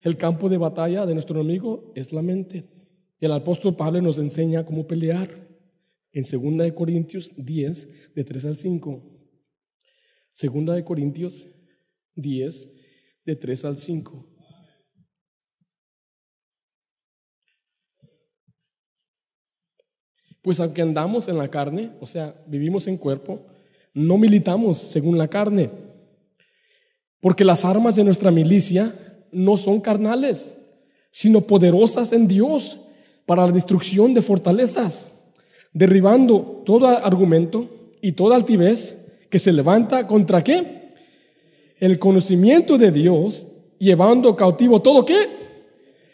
El 0.00 0.16
campo 0.16 0.48
de 0.48 0.58
batalla 0.58 1.06
de 1.06 1.14
nuestro 1.14 1.40
enemigo 1.40 1.92
es 1.94 2.12
la 2.12 2.22
mente. 2.22 2.64
El 3.20 3.30
apóstol 3.30 3.76
Pablo 3.76 4.02
nos 4.02 4.18
enseña 4.18 4.66
cómo 4.66 4.84
pelear 4.84 5.30
en 6.10 6.24
2 6.24 6.72
Corintios 6.72 7.32
10, 7.36 8.14
de 8.16 8.24
3 8.24 8.44
al 8.46 8.56
5. 8.56 9.02
2 10.42 10.82
Corintios 10.82 11.46
10, 12.16 12.68
de 13.24 13.36
3 13.36 13.64
al 13.64 13.78
5. 13.78 14.33
Pues 20.44 20.60
aunque 20.60 20.82
andamos 20.82 21.26
en 21.28 21.38
la 21.38 21.48
carne, 21.48 21.92
o 22.02 22.06
sea, 22.06 22.34
vivimos 22.46 22.86
en 22.86 22.98
cuerpo, 22.98 23.40
no 23.94 24.18
militamos 24.18 24.76
según 24.76 25.16
la 25.16 25.26
carne. 25.26 25.70
Porque 27.18 27.46
las 27.46 27.64
armas 27.64 27.96
de 27.96 28.04
nuestra 28.04 28.30
milicia 28.30 28.94
no 29.32 29.56
son 29.56 29.80
carnales, 29.80 30.54
sino 31.10 31.40
poderosas 31.40 32.12
en 32.12 32.28
Dios 32.28 32.78
para 33.24 33.46
la 33.46 33.52
destrucción 33.52 34.12
de 34.12 34.20
fortalezas, 34.20 35.08
derribando 35.72 36.62
todo 36.66 36.88
argumento 36.88 37.70
y 38.02 38.12
toda 38.12 38.36
altivez 38.36 38.98
que 39.30 39.38
se 39.38 39.50
levanta 39.50 40.06
contra 40.06 40.44
qué? 40.44 40.92
El 41.80 41.98
conocimiento 41.98 42.76
de 42.76 42.92
Dios, 42.92 43.46
llevando 43.78 44.36
cautivo 44.36 44.82
todo 44.82 45.06
qué? 45.06 45.26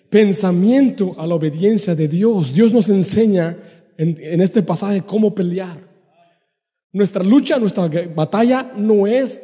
Pensamiento 0.08 1.16
a 1.18 1.26
la 1.26 1.34
obediencia 1.34 1.96
de 1.96 2.06
Dios. 2.06 2.54
Dios 2.54 2.72
nos 2.72 2.88
enseña 2.90 3.58
en, 4.00 4.40
este 4.40 4.62
pasaje 4.62 5.02
cómo 5.02 5.34
pelear. 5.34 5.78
Nuestra 6.92 7.22
lucha, 7.22 7.58
nuestra 7.58 7.88
batalla 8.14 8.72
no 8.74 9.06
es 9.06 9.40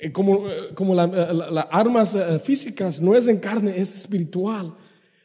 eh, 0.00 0.10
como, 0.10 0.48
eh, 0.48 0.74
como 0.74 0.94
las 0.94 1.10
la, 1.52 1.60
armas 1.62 2.14
eh, 2.14 2.38
físicas, 2.38 3.00
no 3.00 3.14
es 3.14 3.28
en 3.28 3.38
carne, 3.38 3.78
es 3.78 3.94
espiritual, 3.94 4.74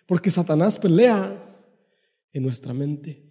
porque 0.06 0.30
Satanás 0.30 0.78
pelea 0.78 1.42
en 2.34 2.44
nuestra 2.44 2.74
mente. 2.74 3.24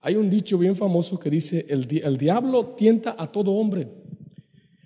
Hay 0.00 0.16
un 0.16 0.28
dicho 0.28 0.58
bien 0.58 0.74
famoso 0.74 1.18
que 1.18 1.30
dice, 1.30 1.64
el, 1.68 1.86
el 2.02 2.16
diablo 2.16 2.74
tienta 2.76 3.14
a 3.16 3.30
todo 3.30 3.52
hombre, 3.52 3.88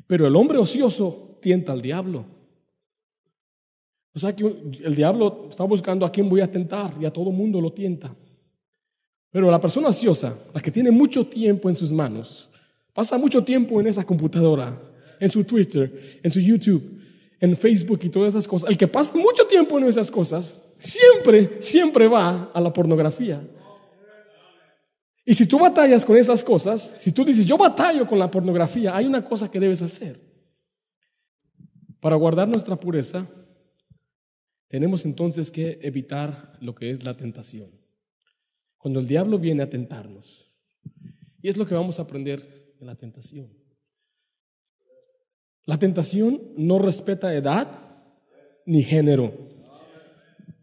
pero 0.06 0.26
el 0.26 0.36
hombre 0.36 0.58
ocioso 0.58 1.38
tienta 1.40 1.72
al 1.72 1.80
diablo. 1.80 2.26
O 4.14 4.18
sea 4.18 4.36
que 4.36 4.44
el 4.44 4.94
diablo 4.94 5.48
está 5.50 5.64
buscando 5.64 6.04
a 6.04 6.12
quién 6.12 6.28
voy 6.28 6.42
a 6.42 6.50
tentar 6.50 6.94
y 7.00 7.06
a 7.06 7.12
todo 7.12 7.32
mundo 7.32 7.60
lo 7.60 7.72
tienta. 7.72 8.14
Pero 9.30 9.50
la 9.50 9.60
persona 9.60 9.88
ociosa, 9.88 10.36
la 10.54 10.60
que 10.60 10.70
tiene 10.70 10.90
mucho 10.90 11.26
tiempo 11.26 11.68
en 11.68 11.76
sus 11.76 11.92
manos, 11.92 12.48
pasa 12.92 13.18
mucho 13.18 13.44
tiempo 13.44 13.80
en 13.80 13.86
esa 13.86 14.04
computadora, 14.04 14.80
en 15.20 15.30
su 15.30 15.44
Twitter, 15.44 16.20
en 16.22 16.30
su 16.30 16.40
YouTube, 16.40 17.00
en 17.40 17.56
Facebook 17.56 18.00
y 18.02 18.08
todas 18.08 18.34
esas 18.34 18.48
cosas. 18.48 18.70
El 18.70 18.78
que 18.78 18.88
pasa 18.88 19.12
mucho 19.16 19.46
tiempo 19.46 19.78
en 19.78 19.84
esas 19.84 20.10
cosas, 20.10 20.58
siempre, 20.78 21.56
siempre 21.60 22.08
va 22.08 22.50
a 22.54 22.60
la 22.60 22.72
pornografía. 22.72 23.46
Y 25.24 25.34
si 25.34 25.44
tú 25.44 25.58
batallas 25.58 26.04
con 26.04 26.16
esas 26.16 26.42
cosas, 26.44 26.94
si 26.98 27.10
tú 27.10 27.24
dices, 27.24 27.44
yo 27.44 27.58
batallo 27.58 28.06
con 28.06 28.18
la 28.18 28.30
pornografía, 28.30 28.96
hay 28.96 29.06
una 29.06 29.24
cosa 29.24 29.50
que 29.50 29.58
debes 29.58 29.82
hacer. 29.82 30.20
Para 32.00 32.14
guardar 32.14 32.48
nuestra 32.48 32.76
pureza, 32.76 33.26
tenemos 34.68 35.04
entonces 35.04 35.50
que 35.50 35.80
evitar 35.82 36.56
lo 36.60 36.74
que 36.74 36.90
es 36.90 37.04
la 37.04 37.14
tentación 37.14 37.85
cuando 38.86 39.00
el 39.00 39.08
diablo 39.08 39.36
viene 39.36 39.64
a 39.64 39.68
tentarnos. 39.68 40.48
Y 41.42 41.48
es 41.48 41.56
lo 41.56 41.66
que 41.66 41.74
vamos 41.74 41.98
a 41.98 42.02
aprender 42.02 42.76
en 42.78 42.86
la 42.86 42.94
tentación. 42.94 43.48
La 45.64 45.76
tentación 45.76 46.40
no 46.56 46.78
respeta 46.78 47.34
edad 47.34 47.66
ni 48.64 48.84
género. 48.84 49.34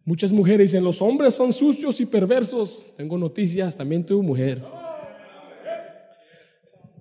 Muchas 0.05 0.31
mujeres 0.31 0.71
dicen, 0.71 0.85
los 0.85 1.01
hombres 1.01 1.33
son 1.33 1.51
sucios 1.51 1.99
y 1.99 2.05
perversos. 2.05 2.85
Tengo 2.95 3.17
noticias, 3.17 3.75
también 3.75 4.05
tu 4.05 4.23
mujer. 4.23 4.63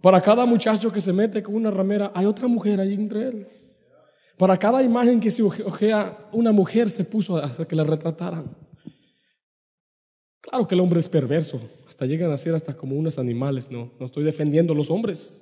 Para 0.00 0.20
cada 0.20 0.44
muchacho 0.44 0.90
que 0.90 1.00
se 1.00 1.12
mete 1.12 1.40
con 1.40 1.54
una 1.54 1.70
ramera, 1.70 2.10
hay 2.16 2.26
otra 2.26 2.48
mujer 2.48 2.80
ahí 2.80 2.94
entre 2.94 3.28
él. 3.28 3.46
Para 4.36 4.58
cada 4.58 4.82
imagen 4.82 5.20
que 5.20 5.30
se 5.30 5.44
ojea, 5.44 6.18
una 6.32 6.50
mujer 6.50 6.90
se 6.90 7.04
puso 7.04 7.36
hasta 7.36 7.64
que 7.64 7.76
la 7.76 7.84
retrataran. 7.84 8.61
Claro 10.42 10.66
que 10.66 10.74
el 10.74 10.80
hombre 10.80 10.98
es 10.98 11.08
perverso, 11.08 11.60
hasta 11.86 12.04
llegan 12.04 12.32
a 12.32 12.36
ser 12.36 12.54
hasta 12.54 12.76
como 12.76 12.96
unos 12.96 13.18
animales, 13.18 13.70
no, 13.70 13.92
no 13.98 14.06
estoy 14.06 14.24
defendiendo 14.24 14.72
a 14.72 14.76
los 14.76 14.90
hombres, 14.90 15.40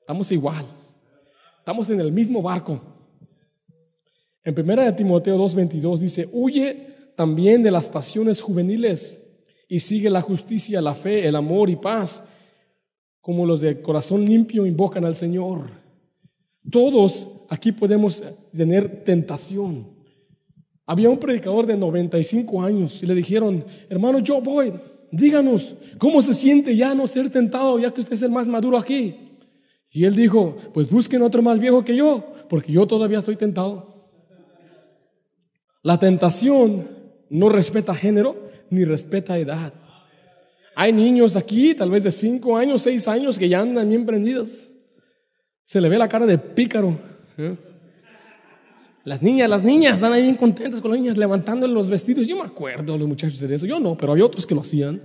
estamos 0.00 0.32
igual, 0.32 0.64
estamos 1.58 1.90
en 1.90 2.00
el 2.00 2.10
mismo 2.10 2.40
barco. 2.40 2.80
En 4.42 4.58
1 4.58 4.96
Timoteo 4.96 5.36
2:22 5.36 5.98
dice, 5.98 6.28
huye 6.32 7.12
también 7.14 7.62
de 7.62 7.70
las 7.70 7.90
pasiones 7.90 8.40
juveniles 8.40 9.18
y 9.68 9.80
sigue 9.80 10.08
la 10.08 10.22
justicia, 10.22 10.80
la 10.80 10.94
fe, 10.94 11.28
el 11.28 11.36
amor 11.36 11.68
y 11.68 11.76
paz, 11.76 12.24
como 13.20 13.44
los 13.44 13.60
de 13.60 13.82
corazón 13.82 14.24
limpio 14.24 14.64
invocan 14.64 15.04
al 15.04 15.14
Señor. 15.14 15.68
Todos 16.70 17.28
aquí 17.50 17.72
podemos 17.72 18.22
tener 18.56 19.04
tentación. 19.04 19.97
Había 20.90 21.10
un 21.10 21.18
predicador 21.18 21.66
de 21.66 21.76
95 21.76 22.62
años 22.62 23.02
y 23.02 23.06
le 23.06 23.14
dijeron, 23.14 23.62
hermano 23.90 24.20
Joe 24.26 24.40
Boyd, 24.40 24.72
díganos, 25.10 25.76
¿cómo 25.98 26.22
se 26.22 26.32
siente 26.32 26.74
ya 26.74 26.94
no 26.94 27.06
ser 27.06 27.28
tentado 27.28 27.78
ya 27.78 27.90
que 27.90 28.00
usted 28.00 28.14
es 28.14 28.22
el 28.22 28.30
más 28.30 28.48
maduro 28.48 28.78
aquí? 28.78 29.14
Y 29.90 30.06
él 30.06 30.16
dijo, 30.16 30.56
pues 30.72 30.88
busquen 30.88 31.20
otro 31.20 31.42
más 31.42 31.58
viejo 31.58 31.84
que 31.84 31.94
yo, 31.94 32.32
porque 32.48 32.72
yo 32.72 32.86
todavía 32.86 33.20
soy 33.20 33.36
tentado. 33.36 34.08
La 35.82 35.98
tentación 35.98 36.88
no 37.28 37.50
respeta 37.50 37.94
género 37.94 38.48
ni 38.70 38.86
respeta 38.86 39.36
edad. 39.36 39.74
Hay 40.74 40.94
niños 40.94 41.36
aquí, 41.36 41.74
tal 41.74 41.90
vez 41.90 42.04
de 42.04 42.10
5 42.10 42.56
años, 42.56 42.80
6 42.80 43.08
años, 43.08 43.38
que 43.38 43.50
ya 43.50 43.60
andan 43.60 43.90
bien 43.90 44.06
prendidos. 44.06 44.70
Se 45.64 45.82
le 45.82 45.90
ve 45.90 45.98
la 45.98 46.08
cara 46.08 46.24
de 46.24 46.38
pícaro. 46.38 46.98
¿eh? 47.36 47.56
Las 49.08 49.22
niñas, 49.22 49.48
las 49.48 49.64
niñas 49.64 49.94
están 49.94 50.12
ahí 50.12 50.20
bien 50.20 50.34
contentas 50.34 50.82
con 50.82 50.90
las 50.90 51.00
niñas 51.00 51.16
levantando 51.16 51.66
los 51.66 51.88
vestidos. 51.88 52.26
Yo 52.26 52.36
me 52.36 52.42
acuerdo 52.42 52.98
los 52.98 53.08
muchachos 53.08 53.40
de 53.40 53.54
eso. 53.54 53.64
Yo 53.64 53.80
no, 53.80 53.96
pero 53.96 54.12
había 54.12 54.26
otros 54.26 54.46
que 54.46 54.54
lo 54.54 54.60
hacían. 54.60 55.00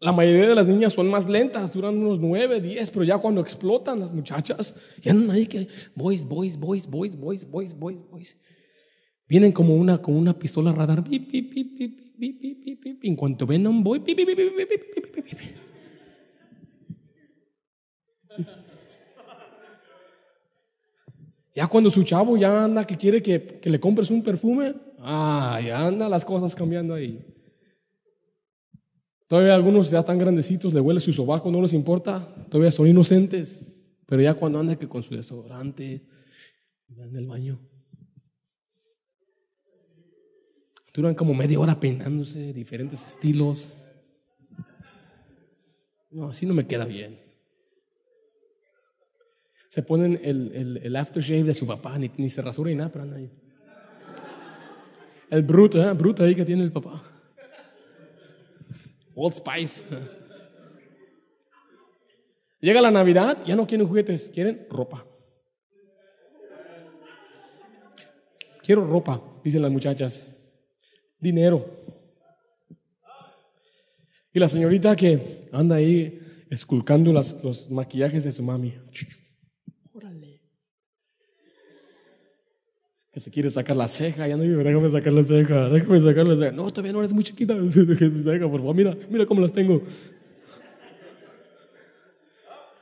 La 0.00 0.10
mayoría 0.10 0.48
de 0.48 0.56
las 0.56 0.66
niñas 0.66 0.92
son 0.92 1.08
más 1.08 1.28
lentas, 1.28 1.72
duran 1.72 1.96
unos 1.96 2.18
9, 2.18 2.60
10, 2.60 2.90
pero 2.90 3.04
ya 3.04 3.18
cuando 3.18 3.40
explotan 3.40 4.00
las 4.00 4.12
muchachas, 4.12 4.74
ya 5.00 5.12
andan 5.12 5.30
ahí 5.30 5.46
que 5.46 5.68
boys, 5.94 6.26
boys, 6.26 6.58
boys, 6.58 6.88
boys, 6.88 7.16
boys, 7.16 7.48
boys, 7.48 7.78
boys, 7.78 8.04
boys. 8.10 8.36
Vienen 9.28 9.52
como 9.52 9.76
una, 9.76 10.02
como 10.02 10.18
una 10.18 10.36
pistola 10.36 10.72
radar. 10.72 11.04
En 13.02 13.14
cuanto 13.14 13.46
ven 13.46 13.66
a 13.66 13.70
un 13.70 13.84
boy, 13.84 14.02
Ya 21.58 21.66
cuando 21.66 21.90
su 21.90 22.04
chavo 22.04 22.36
ya 22.36 22.62
anda 22.62 22.86
que 22.86 22.96
quiere 22.96 23.20
que, 23.20 23.60
le 23.64 23.80
compres 23.80 24.12
un 24.12 24.22
perfume, 24.22 24.76
ah, 25.00 25.60
ya 25.60 25.88
anda 25.88 26.08
las 26.08 26.24
cosas 26.24 26.54
cambiando 26.54 26.94
ahí. 26.94 27.18
Todavía 29.26 29.56
algunos 29.56 29.90
ya 29.90 29.98
están 29.98 30.18
grandecitos, 30.18 30.72
le 30.72 30.78
huele 30.80 31.00
su 31.00 31.12
sobaco, 31.12 31.50
no 31.50 31.60
les 31.60 31.72
importa, 31.72 32.32
todavía 32.48 32.70
son 32.70 32.86
inocentes, 32.86 33.60
pero 34.06 34.22
ya 34.22 34.34
cuando 34.34 34.60
anda 34.60 34.76
que 34.76 34.88
con 34.88 35.02
su 35.02 35.16
desodorante, 35.16 36.06
en 36.96 37.16
el 37.16 37.26
baño. 37.26 37.58
Duran 40.94 41.16
como 41.16 41.34
media 41.34 41.58
hora 41.58 41.80
peinándose, 41.80 42.52
diferentes 42.52 43.04
estilos. 43.04 43.74
No, 46.08 46.28
así 46.28 46.46
no 46.46 46.54
me 46.54 46.68
queda 46.68 46.84
bien 46.84 47.27
se 49.68 49.82
ponen 49.82 50.18
el, 50.22 50.80
el, 50.82 50.96
aftershave 50.96 51.42
de 51.44 51.54
su 51.54 51.66
papá, 51.66 51.98
ni, 51.98 52.10
ni 52.16 52.28
se 52.30 52.40
rasura 52.40 52.70
ni 52.70 52.76
nada, 52.76 52.90
pero. 52.90 53.06
El 55.30 55.42
bruto, 55.42 55.82
¿eh? 55.82 55.92
bruto 55.92 56.24
ahí 56.24 56.34
que 56.34 56.44
tiene 56.44 56.62
el 56.62 56.72
papá. 56.72 57.02
Old 59.14 59.34
Spice. 59.34 59.86
Llega 62.60 62.80
la 62.80 62.90
Navidad, 62.90 63.38
ya 63.46 63.54
no 63.54 63.66
quieren 63.66 63.86
juguetes, 63.86 64.30
quieren 64.32 64.66
ropa. 64.70 65.04
Quiero 68.62 68.86
ropa, 68.86 69.22
dicen 69.44 69.62
las 69.62 69.70
muchachas. 69.70 70.34
Dinero. 71.20 71.66
Y 74.32 74.38
la 74.38 74.48
señorita 74.48 74.96
que 74.96 75.48
anda 75.52 75.76
ahí 75.76 76.46
esculcando 76.50 77.12
las, 77.12 77.42
los 77.44 77.70
maquillajes 77.70 78.24
de 78.24 78.32
su 78.32 78.42
mami. 78.42 78.74
Se 83.18 83.30
quiere 83.30 83.50
sacar 83.50 83.76
la 83.76 83.88
ceja, 83.88 84.26
ya 84.28 84.36
no, 84.36 84.42
déjame 84.42 84.90
sacar 84.90 85.12
la 85.12 85.22
ceja, 85.22 85.68
déjame 85.68 86.00
sacar 86.00 86.26
la 86.26 86.36
ceja. 86.36 86.52
No, 86.52 86.70
todavía 86.70 86.92
no 86.92 87.00
eres 87.00 87.12
muy 87.12 87.24
chiquita, 87.24 87.54
déjame 87.58 88.10
mi 88.10 88.20
ceja, 88.22 88.48
por 88.48 88.60
favor, 88.60 88.74
mira, 88.74 88.96
mira 89.08 89.26
cómo 89.26 89.40
las 89.40 89.52
tengo. 89.52 89.82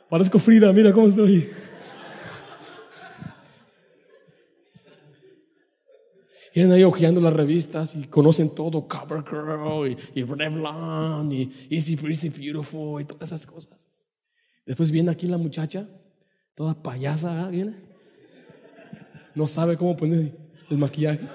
Parezco 0.08 0.38
Frida, 0.38 0.72
mira 0.72 0.92
cómo 0.92 1.06
estoy. 1.06 1.48
Y 6.54 6.62
andan 6.62 6.78
ahí 6.78 6.84
hojeando 6.84 7.20
las 7.20 7.34
revistas 7.34 7.94
y 7.96 8.04
conocen 8.04 8.54
todo, 8.54 8.88
CoverGirl 8.88 9.90
y, 10.14 10.20
y 10.20 10.22
Revlon 10.22 11.30
y 11.30 11.52
Easy 11.68 11.96
Breezy 11.96 12.30
Beautiful 12.30 13.02
y 13.02 13.04
todas 13.04 13.28
esas 13.28 13.46
cosas. 13.46 13.87
Después 14.64 14.90
viene 14.90 15.11
aquí 15.11 15.26
la 15.26 15.37
muchacha, 15.37 15.87
toda 16.54 16.82
payasa, 16.82 17.44
¿ah? 17.44 17.50
viene 17.50 17.86
no 19.37 19.46
sabe 19.46 19.77
cómo 19.77 19.94
poner 19.96 20.35
el 20.70 20.79
maquillaje. 20.79 21.29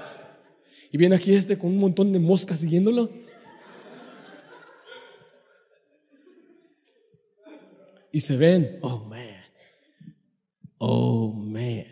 Y 0.92 0.98
viene 0.98 1.16
aquí 1.16 1.34
este 1.34 1.58
con 1.58 1.70
un 1.70 1.78
montón 1.78 2.12
de 2.12 2.20
moscas 2.20 2.60
siguiéndolo. 2.60 3.10
Y 8.12 8.20
se 8.20 8.36
ven, 8.36 8.80
oh 8.82 9.06
man, 9.06 9.36
oh 10.80 11.32
man. 11.32 11.86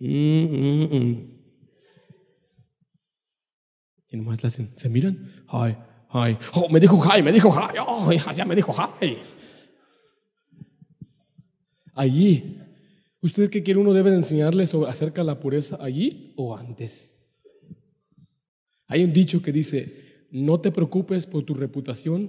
Mm, 0.00 0.44
mm, 0.44 0.88
mm. 0.92 1.34
Y 4.10 4.16
nomás 4.16 4.42
le 4.42 4.48
hacen, 4.48 4.76
se 4.76 4.88
miran, 4.88 5.16
hi, 5.50 5.76
hi, 6.12 6.36
oh, 6.52 6.68
me 6.68 6.80
dijo 6.80 7.00
hi, 7.00 7.22
me 7.22 7.32
dijo 7.32 7.50
hi, 7.50 7.78
oh, 7.86 8.12
ya 8.12 8.44
me 8.44 8.56
dijo 8.56 8.72
hi. 8.72 9.16
Allí 11.94 12.63
¿Usted 13.24 13.48
qué 13.48 13.62
quiere? 13.62 13.80
¿Uno 13.80 13.94
debe 13.94 14.10
de 14.10 14.16
enseñarle 14.16 14.64
acerca 14.86 15.22
de 15.22 15.26
la 15.26 15.40
pureza 15.40 15.78
allí 15.80 16.34
o 16.36 16.54
antes? 16.54 17.08
Hay 18.86 19.02
un 19.02 19.14
dicho 19.14 19.40
que 19.40 19.50
dice, 19.50 20.26
no 20.30 20.60
te 20.60 20.70
preocupes 20.70 21.26
por 21.26 21.42
tu 21.42 21.54
reputación. 21.54 22.28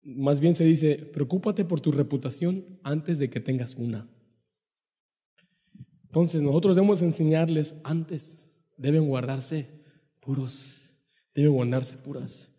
Más 0.00 0.40
bien 0.40 0.54
se 0.54 0.64
dice, 0.64 0.94
preocúpate 0.94 1.66
por 1.66 1.82
tu 1.82 1.92
reputación 1.92 2.64
antes 2.82 3.18
de 3.18 3.28
que 3.28 3.40
tengas 3.40 3.74
una. 3.74 4.08
Entonces 6.06 6.42
nosotros 6.42 6.74
debemos 6.74 7.02
enseñarles 7.02 7.76
antes, 7.84 8.58
deben 8.78 9.06
guardarse 9.06 9.68
puros, 10.20 10.94
deben 11.34 11.52
guardarse 11.52 11.98
puras. 11.98 12.56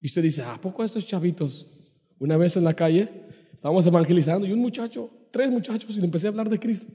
Y 0.00 0.06
usted 0.06 0.22
dice, 0.22 0.44
¿a 0.44 0.60
poco 0.60 0.84
estos 0.84 1.04
chavitos? 1.04 1.66
Una 2.20 2.36
vez 2.36 2.56
en 2.56 2.62
la 2.62 2.74
calle, 2.74 3.08
estábamos 3.52 3.84
evangelizando 3.84 4.46
y 4.46 4.52
un 4.52 4.60
muchacho 4.60 5.10
tres 5.34 5.50
muchachos 5.50 5.96
y 5.96 5.98
le 5.98 6.04
empecé 6.04 6.28
a 6.28 6.30
hablar 6.30 6.48
de 6.48 6.60
Cristo. 6.60 6.86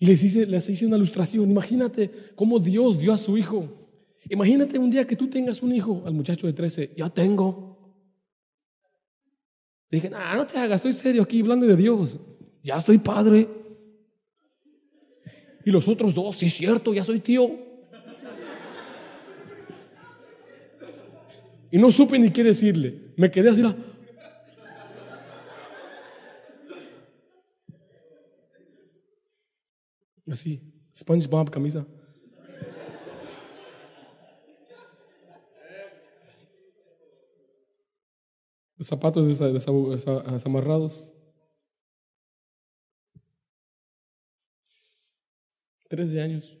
Y 0.00 0.06
les 0.06 0.24
hice, 0.24 0.46
les 0.46 0.68
hice 0.68 0.84
una 0.84 0.96
ilustración. 0.96 1.48
Imagínate 1.48 2.10
cómo 2.34 2.58
Dios 2.58 2.98
dio 2.98 3.12
a 3.12 3.16
su 3.16 3.38
hijo. 3.38 3.88
Imagínate 4.28 4.80
un 4.80 4.90
día 4.90 5.06
que 5.06 5.14
tú 5.14 5.28
tengas 5.30 5.62
un 5.62 5.72
hijo, 5.72 6.02
al 6.04 6.12
muchacho 6.12 6.48
de 6.48 6.52
13, 6.52 6.94
ya 6.96 7.08
tengo. 7.08 7.94
Le 9.90 9.98
dije, 9.98 10.10
ah, 10.12 10.34
no 10.36 10.44
te 10.44 10.58
hagas, 10.58 10.84
estoy 10.84 10.92
serio 10.92 11.22
aquí 11.22 11.40
hablando 11.40 11.66
de 11.66 11.76
Dios. 11.76 12.18
Ya 12.64 12.80
soy 12.80 12.98
padre. 12.98 13.48
Y 15.64 15.70
los 15.70 15.86
otros 15.86 16.12
dos, 16.14 16.34
sí 16.34 16.46
es 16.46 16.54
cierto, 16.54 16.92
ya 16.92 17.04
soy 17.04 17.20
tío. 17.20 17.48
Y 21.70 21.78
no 21.78 21.92
supe 21.92 22.18
ni 22.18 22.30
qué 22.30 22.42
decirle. 22.42 23.12
Me 23.16 23.30
quedé 23.30 23.50
así, 23.50 23.62
Así, 30.32 30.62
SpongeBob 30.96 31.50
camisa. 31.50 31.86
Zapatos 38.80 39.28
desamarrados. 39.28 41.12
Trece 45.90 46.22
años. 46.22 46.58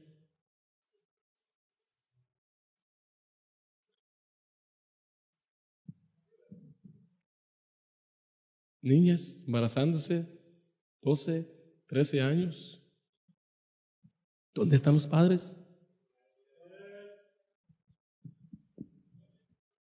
Niñas 8.82 9.42
embarazándose, 9.46 10.28
12, 11.00 11.48
13 11.86 12.20
años. 12.20 12.81
¿Dónde 14.54 14.76
están 14.76 14.94
los 14.94 15.06
padres? 15.06 15.54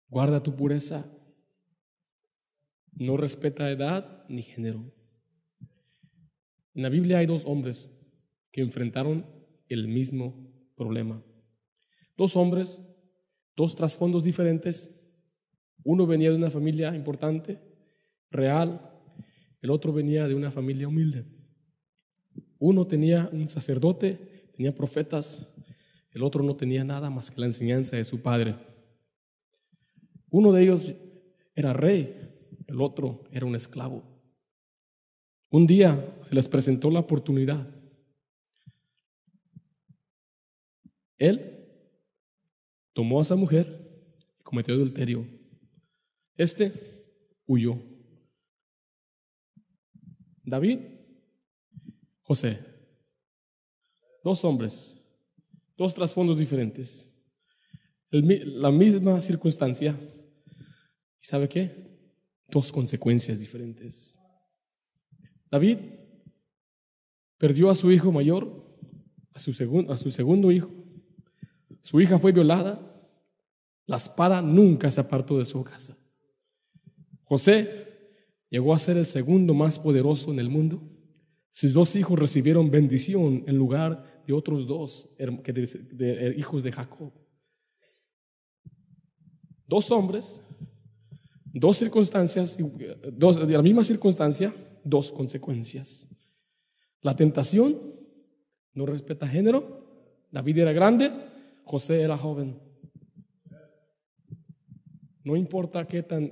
Guarda 0.09 0.43
tu 0.43 0.55
pureza. 0.55 1.05
No 2.93 3.17
respeta 3.17 3.71
edad 3.71 4.25
ni 4.27 4.41
género. 4.41 4.93
En 6.73 6.83
la 6.83 6.89
Biblia 6.89 7.19
hay 7.19 7.25
dos 7.25 7.45
hombres 7.45 7.89
que 8.51 8.61
enfrentaron 8.61 9.25
el 9.67 9.87
mismo 9.87 10.51
problema. 10.75 11.23
Dos 12.17 12.35
hombres, 12.35 12.81
dos 13.55 13.75
trasfondos 13.75 14.23
diferentes, 14.23 14.95
Uno 15.83 16.05
venía 16.05 16.29
de 16.29 16.35
una 16.35 16.49
familia 16.49 16.93
importante, 16.93 17.57
real, 18.29 18.91
el 19.61 19.69
otro 19.69 19.93
venía 19.93 20.27
de 20.27 20.35
una 20.35 20.51
familia 20.51 20.89
humilde. 20.89 21.25
Uno 22.59 22.85
tenía 22.85 23.29
un 23.31 23.47
sacerdote, 23.47 24.38
tenía 24.59 24.75
profetas, 24.75 25.55
el 26.11 26.21
otro 26.21 26.43
no 26.43 26.53
tenía 26.53 26.83
nada 26.83 27.09
más 27.09 27.31
que 27.31 27.39
la 27.39 27.45
enseñanza 27.45 27.95
de 27.95 28.03
su 28.03 28.21
padre. 28.21 28.57
Uno 30.29 30.51
de 30.51 30.63
ellos 30.63 30.93
era 31.55 31.71
rey, 31.71 32.59
el 32.67 32.81
otro 32.81 33.23
era 33.31 33.45
un 33.45 33.55
esclavo. 33.55 34.03
Un 35.49 35.65
día 35.65 36.13
se 36.25 36.35
les 36.35 36.49
presentó 36.49 36.91
la 36.91 36.99
oportunidad. 36.99 37.73
Él 41.17 41.65
tomó 42.91 43.19
a 43.19 43.21
esa 43.21 43.37
mujer 43.37 43.65
y 44.41 44.43
cometió 44.43 44.73
adulterio. 44.73 45.25
Este 46.35 46.73
huyó. 47.45 47.81
David, 50.43 50.79
José, 52.23 52.78
dos 54.23 54.43
hombres, 54.45 54.95
dos 55.77 55.93
trasfondos 55.93 56.37
diferentes, 56.37 57.09
la 58.11 58.71
misma 58.71 59.21
circunstancia. 59.21 59.99
¿Y 61.21 61.25
sabe 61.25 61.47
qué? 61.47 61.89
Dos 62.47 62.71
consecuencias 62.71 63.39
diferentes. 63.39 64.17
David 65.51 65.77
perdió 67.37 67.69
a 67.69 67.75
su 67.75 67.91
hijo 67.91 68.11
mayor, 68.11 68.65
a 69.33 69.39
su, 69.39 69.51
a 69.89 69.97
su 69.97 70.11
segundo 70.11 70.51
hijo. 70.51 70.71
Su 71.81 72.01
hija 72.01 72.19
fue 72.19 72.31
violada. 72.31 72.85
La 73.85 73.97
espada 73.97 74.41
nunca 74.41 74.91
se 74.91 75.01
apartó 75.01 75.37
de 75.37 75.45
su 75.45 75.63
casa. 75.63 75.97
José 77.23 77.87
llegó 78.49 78.73
a 78.73 78.79
ser 78.79 78.97
el 78.97 79.05
segundo 79.05 79.53
más 79.53 79.79
poderoso 79.79 80.31
en 80.31 80.39
el 80.39 80.49
mundo. 80.49 80.81
Sus 81.51 81.73
dos 81.73 81.95
hijos 81.95 82.17
recibieron 82.17 82.71
bendición 82.71 83.43
en 83.47 83.55
lugar 83.55 84.08
de 84.29 84.33
otros 84.35 84.67
dos 84.67 85.09
hijos 86.37 86.61
de 86.61 86.71
Jacob. 86.71 87.11
Dos 89.65 89.89
hombres, 89.89 90.43
dos 91.51 91.77
circunstancias, 91.77 92.55
dos, 93.11 93.47
de 93.47 93.53
la 93.53 93.63
misma 93.63 93.83
circunstancia, 93.83 94.53
dos 94.83 95.11
consecuencias. 95.11 96.07
La 97.01 97.15
tentación 97.15 97.81
no 98.75 98.85
respeta 98.85 99.27
género. 99.27 100.27
David 100.31 100.59
era 100.59 100.73
grande, 100.73 101.11
José 101.63 102.03
era 102.03 102.15
joven. 102.15 102.59
No 105.23 105.35
importa 105.35 105.87
qué 105.87 106.03
tan 106.03 106.31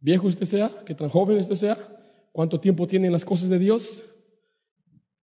viejo 0.00 0.26
usted 0.26 0.44
sea, 0.44 0.72
qué 0.84 0.92
tan 0.92 1.08
joven 1.08 1.38
usted 1.38 1.54
sea, 1.54 1.78
cuánto 2.32 2.58
tiempo 2.58 2.84
tiene 2.84 3.06
en 3.06 3.12
las 3.12 3.24
cosas 3.24 3.48
de 3.48 3.60
Dios, 3.60 4.04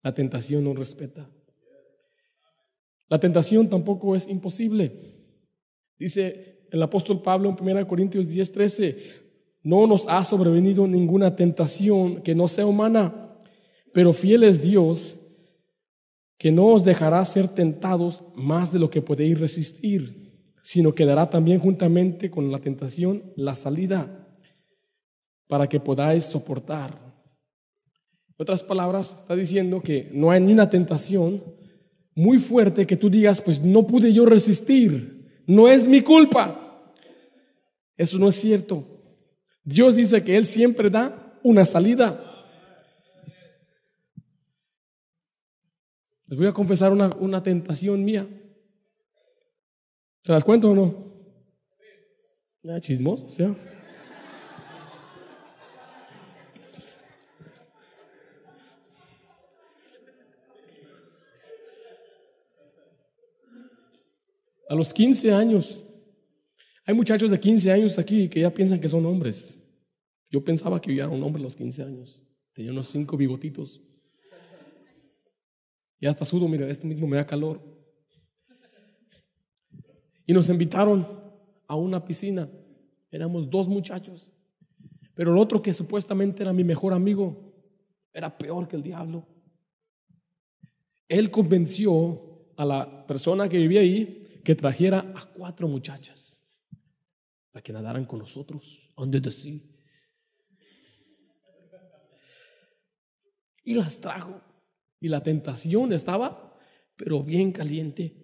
la 0.01 0.15
tentación 0.15 0.63
no 0.63 0.73
respeta. 0.73 1.29
La 3.09 3.19
tentación 3.19 3.69
tampoco 3.69 4.15
es 4.15 4.27
imposible. 4.27 4.91
Dice 5.97 6.67
el 6.71 6.83
apóstol 6.83 7.21
Pablo 7.21 7.49
en 7.49 7.69
1 7.69 7.87
Corintios 7.87 8.27
10, 8.27 8.51
13, 8.51 8.97
no 9.63 9.87
nos 9.87 10.07
ha 10.07 10.23
sobrevenido 10.23 10.87
ninguna 10.87 11.35
tentación 11.35 12.21
que 12.21 12.35
no 12.35 12.47
sea 12.47 12.65
humana, 12.65 13.37
pero 13.93 14.13
fiel 14.13 14.43
es 14.43 14.61
Dios 14.61 15.17
que 16.37 16.51
no 16.51 16.67
os 16.67 16.85
dejará 16.85 17.23
ser 17.25 17.47
tentados 17.47 18.23
más 18.35 18.71
de 18.71 18.79
lo 18.79 18.89
que 18.89 19.01
podéis 19.01 19.39
resistir, 19.39 20.53
sino 20.61 20.93
que 20.93 21.05
dará 21.05 21.29
también 21.29 21.59
juntamente 21.59 22.29
con 22.29 22.51
la 22.51 22.59
tentación 22.59 23.23
la 23.35 23.55
salida 23.55 24.27
para 25.47 25.67
que 25.67 25.79
podáis 25.79 26.25
soportar. 26.25 26.99
En 28.27 28.35
otras 28.37 28.61
palabras, 28.61 29.17
está 29.19 29.35
diciendo 29.35 29.81
que 29.81 30.09
no 30.13 30.29
hay 30.29 30.41
ni 30.41 30.53
una 30.53 30.69
tentación 30.69 31.41
muy 32.17 32.39
fuerte 32.39 32.87
que 32.87 32.97
tú 32.97 33.11
digas, 33.11 33.39
pues 33.39 33.61
no 33.61 33.85
pude 33.85 34.11
yo 34.11 34.25
resistir, 34.25 35.43
no 35.45 35.69
es 35.69 35.87
mi 35.87 36.01
culpa. 36.01 36.91
Eso 37.95 38.17
no 38.17 38.27
es 38.27 38.35
cierto. 38.35 38.83
Dios 39.63 39.95
dice 39.95 40.23
que 40.23 40.35
Él 40.35 40.45
siempre 40.45 40.89
da 40.89 41.39
una 41.43 41.63
salida. 41.63 42.23
Les 46.25 46.39
voy 46.39 46.47
a 46.47 46.53
confesar 46.53 46.91
una, 46.91 47.43
tentación 47.43 48.03
mía. 48.03 48.27
¿Se 50.23 50.31
las 50.31 50.43
cuento 50.43 50.71
o 50.71 50.75
no? 50.75 51.13
Ah, 52.67 52.79
chismoso, 52.79 53.29
¿sí? 53.29 53.43
A 64.69 64.75
los 64.75 64.93
15 64.93 65.31
años, 65.33 65.81
hay 66.85 66.93
muchachos 66.93 67.31
de 67.31 67.39
15 67.39 67.71
años 67.71 67.97
aquí 67.97 68.27
que 68.27 68.41
ya 68.41 68.53
piensan 68.53 68.79
que 68.79 68.89
son 68.89 69.05
hombres. 69.05 69.57
Yo 70.29 70.43
pensaba 70.43 70.81
que 70.81 70.93
yo 70.93 71.03
era 71.03 71.13
un 71.13 71.23
hombre 71.23 71.41
a 71.41 71.43
los 71.43 71.55
15 71.55 71.83
años. 71.83 72.23
Tenía 72.53 72.71
unos 72.71 72.87
cinco 72.87 73.15
bigotitos. 73.15 73.81
Y 75.99 76.05
hasta 76.05 76.25
sudo, 76.25 76.47
mira, 76.47 76.69
este 76.69 76.85
mismo 76.85 77.07
me 77.07 77.17
da 77.17 77.25
calor. 77.25 77.61
Y 80.25 80.33
nos 80.33 80.49
invitaron 80.49 81.07
a 81.67 81.75
una 81.75 82.03
piscina. 82.03 82.49
Éramos 83.09 83.49
dos 83.49 83.67
muchachos. 83.67 84.29
Pero 85.13 85.31
el 85.31 85.37
otro 85.37 85.61
que 85.61 85.73
supuestamente 85.73 86.43
era 86.43 86.53
mi 86.53 86.63
mejor 86.63 86.93
amigo 86.93 87.53
era 88.13 88.37
peor 88.37 88.67
que 88.67 88.75
el 88.75 88.83
diablo. 88.83 89.25
Él 91.07 91.31
convenció 91.31 92.51
a 92.57 92.65
la 92.65 93.07
persona 93.07 93.47
que 93.47 93.57
vivía 93.57 93.81
ahí 93.81 94.26
que 94.47 94.55
trajera 94.55 94.99
a 95.13 95.25
cuatro 95.25 95.67
muchachas 95.67 96.41
para 97.51 97.61
que 97.61 97.73
nadaran 97.73 98.05
con 98.05 98.19
nosotros 98.19 98.93
under 98.95 99.21
the 99.21 99.29
sea. 99.29 99.59
y 103.65 103.73
las 103.73 103.99
trajo. 103.99 104.39
Y 105.01 105.09
la 105.09 105.21
tentación 105.21 105.91
estaba, 105.91 106.57
pero 106.95 107.21
bien 107.23 107.51
caliente. 107.51 108.15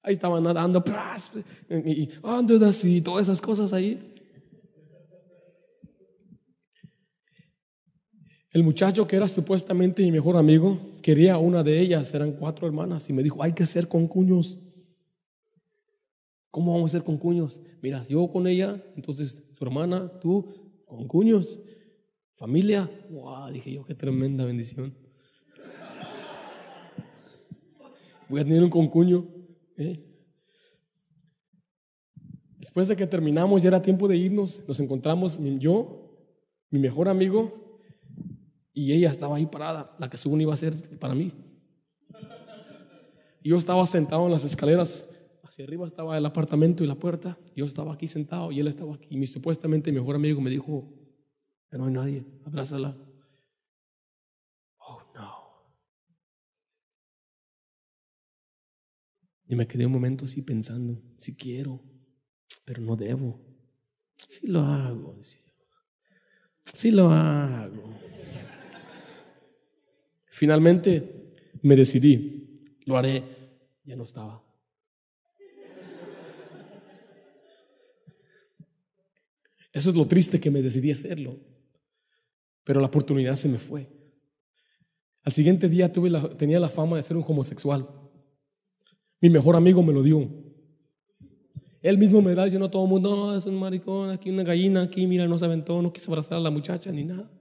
Ahí 0.00 0.14
estaban 0.14 0.42
nadando, 0.42 0.82
y 1.68 2.08
así, 2.66 3.02
todas 3.02 3.26
esas 3.26 3.42
cosas 3.42 3.74
ahí. 3.74 4.14
El 8.52 8.62
muchacho 8.62 9.06
que 9.06 9.16
era 9.16 9.28
supuestamente 9.28 10.02
mi 10.02 10.12
mejor 10.12 10.38
amigo 10.38 10.80
quería 11.02 11.36
una 11.36 11.62
de 11.62 11.78
ellas, 11.78 12.14
eran 12.14 12.32
cuatro 12.32 12.66
hermanas, 12.66 13.10
y 13.10 13.12
me 13.12 13.22
dijo, 13.22 13.42
hay 13.42 13.52
que 13.52 13.66
ser 13.66 13.86
con 13.86 14.08
cuños. 14.08 14.64
¿Cómo 16.50 16.72
vamos 16.72 16.90
a 16.90 16.98
ser 16.98 17.04
con 17.04 17.18
cuños? 17.18 17.60
Mira, 17.82 18.02
yo 18.04 18.28
con 18.30 18.46
ella, 18.46 18.82
entonces 18.96 19.44
su 19.56 19.64
hermana, 19.64 20.10
tú, 20.20 20.46
con 20.86 21.06
cuños. 21.06 21.60
Familia, 22.36 22.90
wow, 23.10 23.50
dije 23.50 23.72
yo, 23.72 23.84
qué 23.84 23.94
tremenda 23.94 24.44
bendición. 24.44 24.94
Voy 28.28 28.40
a 28.40 28.44
tener 28.44 28.62
un 28.62 28.70
concuño. 28.70 29.26
¿eh? 29.76 30.04
Después 32.58 32.88
de 32.88 32.96
que 32.96 33.06
terminamos, 33.06 33.62
ya 33.62 33.68
era 33.68 33.82
tiempo 33.82 34.08
de 34.08 34.16
irnos, 34.16 34.64
nos 34.68 34.78
encontramos 34.80 35.38
yo, 35.58 36.12
mi 36.70 36.78
mejor 36.78 37.08
amigo, 37.08 37.80
y 38.72 38.92
ella 38.92 39.10
estaba 39.10 39.36
ahí 39.36 39.46
parada, 39.46 39.96
la 39.98 40.10
que 40.10 40.16
según 40.16 40.40
iba 40.40 40.52
a 40.52 40.56
ser 40.56 40.74
para 40.98 41.14
mí. 41.14 41.32
Yo 43.42 43.56
estaba 43.56 43.86
sentado 43.86 44.26
en 44.26 44.32
las 44.32 44.44
escaleras, 44.44 45.07
arriba 45.64 45.86
estaba 45.86 46.16
el 46.16 46.24
apartamento 46.24 46.84
y 46.84 46.86
la 46.86 46.94
puerta, 46.94 47.38
yo 47.56 47.66
estaba 47.66 47.92
aquí 47.92 48.06
sentado 48.06 48.52
y 48.52 48.60
él 48.60 48.68
estaba 48.68 48.94
aquí. 48.94 49.08
Y 49.10 49.16
mi 49.16 49.26
supuestamente 49.26 49.90
mejor 49.92 50.16
amigo 50.16 50.40
me 50.40 50.50
dijo, 50.50 50.92
no 51.72 51.86
hay 51.86 51.92
nadie, 51.92 52.26
abrázala. 52.44 52.96
Oh, 54.78 55.02
no. 55.14 55.34
Y 59.48 59.54
me 59.54 59.66
quedé 59.66 59.86
un 59.86 59.92
momento 59.92 60.24
así 60.24 60.42
pensando, 60.42 61.02
si 61.16 61.34
quiero, 61.34 61.82
pero 62.64 62.80
no 62.82 62.96
debo. 62.96 63.40
Si 64.28 64.46
lo 64.46 64.60
hago, 64.60 65.18
si 66.74 66.90
lo 66.90 67.10
hago. 67.10 67.94
Finalmente 70.30 71.34
me 71.62 71.74
decidí, 71.74 72.78
lo 72.86 72.96
haré, 72.96 73.24
ya 73.84 73.96
no 73.96 74.04
estaba. 74.04 74.47
Eso 79.78 79.90
es 79.90 79.96
lo 79.96 80.06
triste 80.06 80.40
que 80.40 80.50
me 80.50 80.62
decidí 80.62 80.90
hacerlo 80.90 81.38
pero 82.68 82.80
la 82.80 82.88
oportunidad 82.88 83.34
se 83.34 83.48
me 83.48 83.56
fue. 83.56 83.88
Al 85.22 85.32
siguiente 85.32 85.70
día 85.70 85.90
tuve 85.90 86.10
la, 86.10 86.28
tenía 86.36 86.60
la 86.60 86.68
fama 86.68 86.98
de 86.98 87.02
ser 87.02 87.16
un 87.16 87.24
homosexual. 87.26 87.88
Mi 89.22 89.30
mejor 89.30 89.56
amigo 89.56 89.82
me 89.82 89.94
lo 89.94 90.02
dio. 90.02 90.28
Él 91.80 91.96
mismo 91.96 92.20
me 92.20 92.34
da 92.34 92.44
diciendo 92.44 92.66
a 92.66 92.70
todo 92.70 92.84
el 92.84 92.90
mundo, 92.90 93.16
no, 93.16 93.34
es 93.34 93.46
un 93.46 93.58
maricón, 93.58 94.10
aquí 94.10 94.28
una 94.28 94.42
gallina, 94.42 94.82
aquí, 94.82 95.06
mira, 95.06 95.26
no 95.26 95.38
se 95.38 95.46
aventó, 95.46 95.80
no 95.80 95.94
quiso 95.94 96.10
abrazar 96.10 96.36
a 96.36 96.40
la 96.42 96.50
muchacha 96.50 96.92
ni 96.92 97.04
nada. 97.04 97.32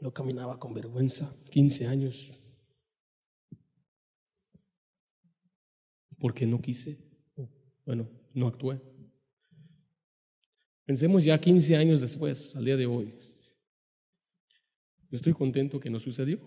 Yo 0.00 0.12
caminaba 0.12 0.58
con 0.58 0.74
vergüenza, 0.74 1.32
15 1.50 1.86
años. 1.86 2.32
Porque 6.18 6.48
no 6.48 6.60
quise. 6.60 6.98
Bueno, 7.86 8.08
no 8.34 8.48
actué. 8.48 8.80
Pensemos 10.84 11.24
ya 11.24 11.38
15 11.38 11.76
años 11.76 12.00
después, 12.00 12.56
al 12.56 12.64
día 12.64 12.76
de 12.76 12.86
hoy. 12.86 13.14
Yo 15.10 15.16
estoy 15.16 15.32
contento 15.32 15.78
que 15.78 15.90
no 15.90 16.00
sucedió. 16.00 16.40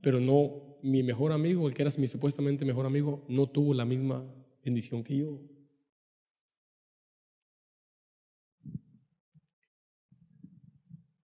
Pero 0.00 0.20
no, 0.20 0.78
mi 0.82 1.02
mejor 1.02 1.32
amigo, 1.32 1.66
el 1.66 1.74
que 1.74 1.82
era 1.82 1.90
mi 1.98 2.06
supuestamente 2.06 2.64
mejor 2.64 2.86
amigo, 2.86 3.24
no 3.28 3.48
tuvo 3.48 3.74
la 3.74 3.84
misma 3.84 4.24
bendición 4.62 5.02
que 5.02 5.16
yo. 5.16 5.40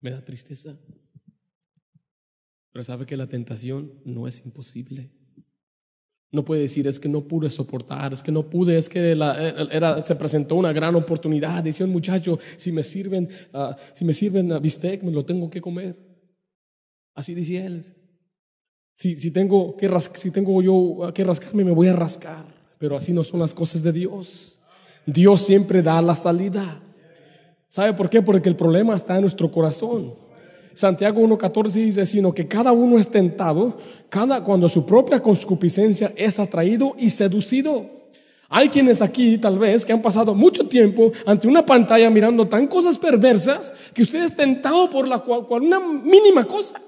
Me 0.00 0.10
da 0.10 0.24
tristeza. 0.24 0.78
Pero 2.72 2.84
sabe 2.84 3.06
que 3.06 3.16
la 3.16 3.28
tentación 3.28 4.00
no 4.04 4.26
es 4.26 4.44
imposible. 4.44 5.10
No 6.32 6.44
puede 6.44 6.62
decir, 6.62 6.86
es 6.86 7.00
que 7.00 7.08
no 7.08 7.22
pude 7.22 7.50
soportar, 7.50 8.12
es 8.12 8.22
que 8.22 8.30
no 8.30 8.48
pude, 8.48 8.78
es 8.78 8.88
que 8.88 9.10
era, 9.10 10.04
se 10.04 10.14
presentó 10.14 10.54
una 10.54 10.72
gran 10.72 10.94
oportunidad. 10.94 11.62
Dice 11.62 11.82
un 11.82 11.90
muchacho, 11.90 12.38
si 12.56 12.70
me 12.70 12.84
sirven, 12.84 13.28
uh, 13.52 13.74
si 13.92 14.04
me 14.04 14.12
sirven 14.12 14.52
a 14.52 14.60
bistec, 14.60 15.02
me 15.02 15.10
lo 15.10 15.24
tengo 15.24 15.50
que 15.50 15.60
comer. 15.60 15.96
Así 17.14 17.34
decía 17.34 17.66
él. 17.66 17.84
Si, 18.94 19.16
si, 19.16 19.32
tengo 19.32 19.76
que 19.76 19.90
si 20.14 20.30
tengo 20.30 20.62
yo 20.62 21.12
que 21.12 21.24
rascarme, 21.24 21.64
me 21.64 21.72
voy 21.72 21.88
a 21.88 21.96
rascar. 21.96 22.44
Pero 22.78 22.96
así 22.96 23.12
no 23.12 23.24
son 23.24 23.40
las 23.40 23.52
cosas 23.52 23.82
de 23.82 23.92
Dios. 23.92 24.60
Dios 25.06 25.40
siempre 25.40 25.82
da 25.82 26.00
la 26.00 26.14
salida. 26.14 26.80
¿Sabe 27.68 27.92
por 27.92 28.08
qué? 28.08 28.22
Porque 28.22 28.48
el 28.48 28.56
problema 28.56 28.94
está 28.94 29.16
en 29.16 29.22
nuestro 29.22 29.50
corazón. 29.50 30.14
Santiago 30.80 31.20
1.14 31.20 31.72
dice, 31.72 32.06
sino 32.06 32.32
que 32.32 32.48
cada 32.48 32.72
uno 32.72 32.98
es 32.98 33.10
tentado 33.10 33.76
cada, 34.08 34.42
cuando 34.42 34.66
su 34.66 34.86
propia 34.86 35.20
concupiscencia 35.20 36.10
es 36.16 36.38
atraído 36.38 36.94
y 36.98 37.10
seducido. 37.10 37.84
Hay 38.48 38.70
quienes 38.70 39.02
aquí 39.02 39.36
tal 39.36 39.58
vez 39.58 39.84
que 39.84 39.92
han 39.92 40.00
pasado 40.00 40.34
mucho 40.34 40.66
tiempo 40.66 41.12
ante 41.26 41.46
una 41.46 41.66
pantalla 41.66 42.08
mirando 42.08 42.48
tan 42.48 42.66
cosas 42.66 42.96
perversas 42.96 43.70
que 43.92 44.00
usted 44.00 44.22
es 44.22 44.34
tentado 44.34 44.88
por 44.88 45.06
la 45.06 45.18
cual, 45.18 45.62
una 45.62 45.80
mínima 45.80 46.44
cosa. 46.44 46.80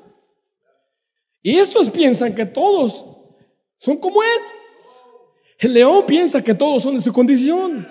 Y 1.42 1.58
estos 1.58 1.90
piensan 1.90 2.34
que 2.34 2.46
todos 2.46 3.04
son 3.76 3.98
como 3.98 4.22
él. 4.22 4.40
El 5.58 5.74
león 5.74 6.04
piensa 6.06 6.42
que 6.42 6.54
todos 6.54 6.82
son 6.82 6.94
de 6.94 7.02
su 7.02 7.12
condición. 7.12 7.86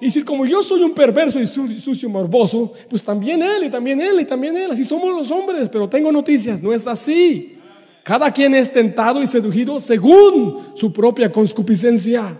Y 0.00 0.10
si 0.10 0.22
como 0.22 0.46
yo 0.46 0.62
soy 0.62 0.82
un 0.82 0.94
perverso 0.94 1.40
y 1.40 1.46
sucio, 1.46 2.08
morboso, 2.08 2.72
pues 2.88 3.02
también 3.02 3.42
él 3.42 3.64
y 3.64 3.70
también 3.70 4.00
él 4.00 4.20
y 4.20 4.24
también 4.24 4.56
él. 4.56 4.70
Así 4.70 4.84
somos 4.84 5.14
los 5.14 5.30
hombres, 5.30 5.68
pero 5.68 5.88
tengo 5.88 6.12
noticias, 6.12 6.62
no 6.62 6.72
es 6.72 6.86
así. 6.86 7.58
Cada 8.04 8.30
quien 8.32 8.54
es 8.54 8.72
tentado 8.72 9.20
y 9.22 9.26
seducido 9.26 9.78
según 9.80 10.72
su 10.74 10.92
propia 10.92 11.30
concupiscencia. 11.30 12.38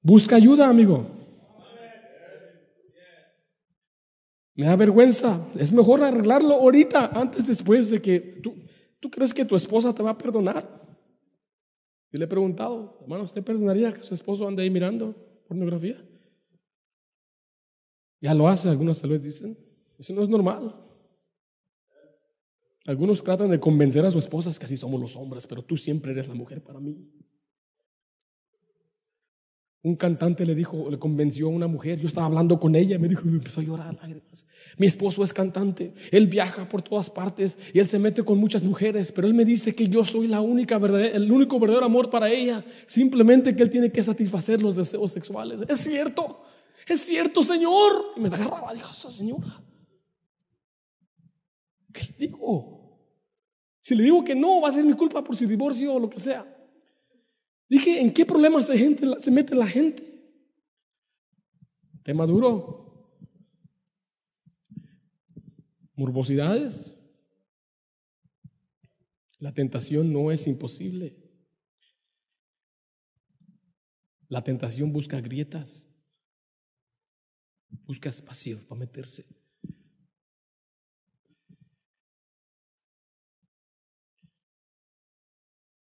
Busca 0.00 0.36
ayuda, 0.36 0.68
amigo. 0.68 1.06
Me 4.54 4.66
da 4.66 4.76
vergüenza. 4.76 5.44
Es 5.58 5.72
mejor 5.72 6.02
arreglarlo 6.02 6.54
ahorita, 6.54 7.10
antes, 7.12 7.46
después 7.46 7.90
de 7.90 8.00
que 8.00 8.20
tú, 8.20 8.54
tú 9.00 9.10
crees 9.10 9.34
que 9.34 9.44
tu 9.44 9.56
esposa 9.56 9.94
te 9.94 10.02
va 10.02 10.10
a 10.10 10.18
perdonar. 10.18 10.84
Y 12.12 12.18
le 12.18 12.26
he 12.26 12.28
preguntado, 12.28 12.98
hermano, 13.02 13.24
¿usted 13.24 13.42
perdonaría 13.42 13.92
que 13.92 14.02
su 14.04 14.14
esposo 14.14 14.46
ande 14.46 14.62
ahí 14.62 14.70
mirando 14.70 15.16
pornografía? 15.48 15.96
Ya 18.24 18.32
lo 18.32 18.48
hace, 18.48 18.70
algunos 18.70 19.02
tal 19.02 19.10
vez 19.10 19.22
dicen. 19.22 19.54
Eso 19.98 20.14
no 20.14 20.22
es 20.22 20.30
normal. 20.30 20.74
Algunos 22.86 23.22
tratan 23.22 23.50
de 23.50 23.60
convencer 23.60 24.02
a 24.06 24.10
sus 24.10 24.24
esposas 24.24 24.58
que 24.58 24.64
así 24.64 24.78
somos 24.78 24.98
los 24.98 25.14
hombres, 25.14 25.46
pero 25.46 25.62
tú 25.62 25.76
siempre 25.76 26.12
eres 26.12 26.26
la 26.26 26.32
mujer 26.32 26.62
para 26.62 26.80
mí. 26.80 27.06
Un 29.82 29.96
cantante 29.96 30.46
le 30.46 30.54
dijo, 30.54 30.90
le 30.90 30.98
convenció 30.98 31.48
a 31.48 31.50
una 31.50 31.66
mujer, 31.66 32.00
yo 32.00 32.08
estaba 32.08 32.24
hablando 32.24 32.58
con 32.58 32.74
ella, 32.74 32.98
me 32.98 33.08
dijo, 33.08 33.26
me 33.26 33.32
empezó 33.32 33.60
a 33.60 33.64
llorar 33.64 33.94
lágrimas. 33.94 34.46
Mi 34.78 34.86
esposo 34.86 35.22
es 35.22 35.34
cantante, 35.34 35.92
él 36.10 36.26
viaja 36.26 36.66
por 36.66 36.80
todas 36.80 37.10
partes 37.10 37.58
y 37.74 37.78
él 37.78 37.88
se 37.88 37.98
mete 37.98 38.22
con 38.22 38.38
muchas 38.38 38.62
mujeres, 38.62 39.12
pero 39.12 39.28
él 39.28 39.34
me 39.34 39.44
dice 39.44 39.74
que 39.74 39.86
yo 39.86 40.02
soy 40.02 40.28
la 40.28 40.40
única 40.40 40.76
el 40.76 41.30
único 41.30 41.60
verdadero 41.60 41.84
amor 41.84 42.08
para 42.08 42.30
ella, 42.30 42.64
simplemente 42.86 43.54
que 43.54 43.62
él 43.62 43.68
tiene 43.68 43.92
que 43.92 44.02
satisfacer 44.02 44.62
los 44.62 44.76
deseos 44.76 45.12
sexuales. 45.12 45.60
Es 45.68 45.80
cierto, 45.80 46.40
es 46.92 47.00
cierto, 47.00 47.42
Señor. 47.42 48.12
Y 48.16 48.20
me 48.20 48.28
agarraba, 48.28 48.74
dijo, 48.74 48.92
señora. 48.92 49.62
¿Qué 51.92 52.02
le 52.02 52.26
digo? 52.26 52.74
Si 53.80 53.94
le 53.94 54.02
digo 54.02 54.22
que 54.24 54.34
no, 54.34 54.60
va 54.60 54.68
a 54.68 54.72
ser 54.72 54.84
mi 54.84 54.94
culpa 54.94 55.24
por 55.24 55.36
su 55.36 55.46
divorcio 55.46 55.94
o 55.94 55.98
lo 55.98 56.10
que 56.10 56.20
sea. 56.20 56.46
Dije, 57.68 58.00
¿en 58.00 58.12
qué 58.12 58.26
problemas 58.26 58.66
se, 58.66 58.76
gente, 58.76 59.06
se 59.20 59.30
mete 59.30 59.54
la 59.54 59.66
gente? 59.66 60.02
Tema 62.02 62.26
duro. 62.26 63.10
Morbosidades. 65.94 66.94
La 69.38 69.54
tentación 69.54 70.12
no 70.12 70.30
es 70.30 70.46
imposible. 70.46 71.16
La 74.28 74.42
tentación 74.42 74.92
busca 74.92 75.20
grietas 75.20 75.93
busca 77.86 78.08
espacio 78.08 78.58
para 78.68 78.80
meterse. 78.80 79.24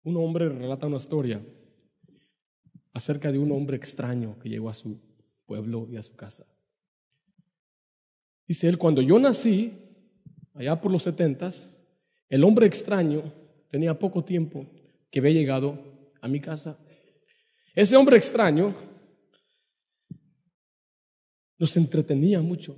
Un 0.03 0.17
hombre 0.17 0.49
relata 0.49 0.87
una 0.87 0.97
historia 0.97 1.43
acerca 2.93 3.31
de 3.31 3.39
un 3.39 3.51
hombre 3.51 3.75
extraño 3.75 4.37
que 4.39 4.49
llegó 4.49 4.69
a 4.69 4.73
su 4.73 4.99
pueblo 5.45 5.87
y 5.91 5.97
a 5.97 6.01
su 6.01 6.15
casa. 6.15 6.45
Dice 8.47 8.67
él, 8.67 8.77
cuando 8.77 9.01
yo 9.01 9.17
nací, 9.17 9.73
allá 10.53 10.79
por 10.79 10.91
los 10.91 11.03
setentas, 11.03 11.83
el 12.29 12.43
hombre 12.43 12.67
extraño 12.67 13.33
tenía 13.69 13.97
poco 13.97 14.23
tiempo 14.23 14.67
que 15.09 15.19
había 15.19 15.31
llegado 15.31 15.79
a 16.21 16.27
mi 16.27 16.39
casa. 16.39 16.77
Ese 17.73 17.97
hombre 17.97 18.17
extraño 18.17 18.73
nos 21.57 21.75
entretenía 21.77 22.41
mucho. 22.41 22.75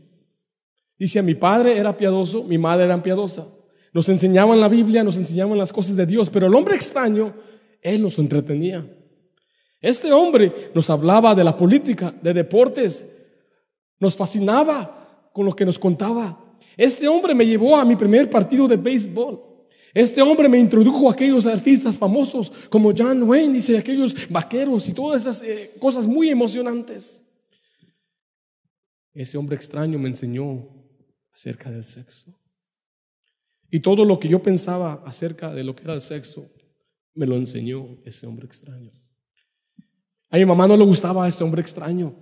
Dice, 0.98 1.22
mi 1.22 1.36
padre 1.36 1.78
era 1.78 1.96
piadoso, 1.96 2.44
mi 2.44 2.58
madre 2.58 2.86
era 2.86 3.02
piadosa. 3.02 3.48
Nos 3.94 4.10
enseñaban 4.10 4.60
la 4.60 4.68
Biblia, 4.68 5.04
nos 5.04 5.18
enseñaban 5.18 5.58
las 5.58 5.72
cosas 5.72 5.96
de 5.96 6.06
Dios, 6.06 6.30
pero 6.30 6.48
el 6.48 6.56
hombre 6.56 6.76
extraño, 6.76 7.34
él 7.82 8.02
nos 8.02 8.18
entretenía. 8.20 8.86
Este 9.80 10.12
hombre 10.12 10.72
nos 10.74 10.90
hablaba 10.90 11.36
de 11.36 11.44
la 11.44 11.56
política, 11.56 12.14
de 12.22 12.34
deportes, 12.34 13.06
nos 14.00 14.16
fascinaba 14.16 15.30
con 15.34 15.46
lo 15.46 15.56
que 15.56 15.66
nos 15.66 15.78
contaba. 15.78 16.38
Este 16.76 17.08
hombre 17.08 17.36
me 17.36 17.46
llevó 17.46 17.76
a 17.76 17.86
mi 17.86 17.96
primer 17.96 18.30
partido 18.30 18.68
de 18.68 18.78
béisbol. 18.78 19.44
Este 19.94 20.22
hombre 20.22 20.50
me 20.50 20.60
introdujo 20.60 21.10
a 21.10 21.14
aquellos 21.14 21.46
artistas 21.46 21.98
famosos 21.98 22.52
como 22.70 22.92
John 22.96 23.24
Wayne, 23.24 23.54
dice, 23.54 23.78
aquellos 23.78 24.16
vaqueros 24.30 24.88
y 24.90 24.94
todas 24.94 25.22
esas 25.22 25.42
eh, 25.42 25.74
cosas 25.80 26.06
muy 26.06 26.30
emocionantes. 26.30 27.24
Ese 29.18 29.36
hombre 29.36 29.56
extraño 29.56 29.98
me 29.98 30.10
enseñó 30.10 30.70
acerca 31.34 31.72
del 31.72 31.84
sexo. 31.84 32.40
Y 33.72 33.80
todo 33.80 34.06
lo 34.06 34.20
que 34.20 34.28
yo 34.28 34.44
pensaba 34.44 35.02
acerca 35.06 35.52
de 35.52 35.64
lo 35.64 35.76
que 35.76 35.86
era 35.86 35.96
el 35.96 36.02
sexo, 36.02 36.48
me 37.16 37.26
lo 37.26 37.36
enseñó 37.36 37.98
ese 38.06 38.28
hombre 38.28 38.46
extraño. 38.46 38.92
A 40.30 40.38
mi 40.38 40.46
mamá 40.46 40.68
no 40.68 40.78
le 40.78 40.86
gustaba 40.86 41.28
ese 41.28 41.44
hombre 41.44 41.62
extraño. 41.62 42.14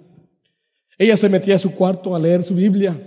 Ella 0.97 1.17
se 1.17 1.27
metía 1.27 1.55
a 1.55 1.57
su 1.57 1.73
cuarto 1.73 2.15
a 2.15 2.19
leer 2.19 2.43
su 2.43 2.55
Biblia, 2.55 2.97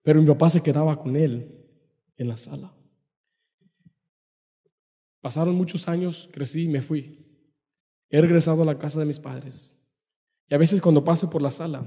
pero 0.00 0.18
mi 0.18 0.26
papá 0.28 0.48
se 0.48 0.62
quedaba 0.62 0.98
con 0.98 1.14
él 1.14 1.66
en 2.16 2.28
la 2.28 2.36
sala. 2.38 2.74
Pasaron 5.20 5.54
muchos 5.54 5.86
años, 5.86 6.30
crecí 6.32 6.62
y 6.62 6.68
me 6.68 6.80
fui. 6.80 7.26
He 8.08 8.22
regresado 8.22 8.62
a 8.62 8.64
la 8.64 8.78
casa 8.78 9.00
de 9.00 9.06
mis 9.06 9.20
padres. 9.20 9.76
Y 10.48 10.54
a 10.54 10.58
veces 10.58 10.80
cuando 10.80 11.04
paso 11.04 11.28
por 11.28 11.42
la 11.42 11.50
sala, 11.50 11.86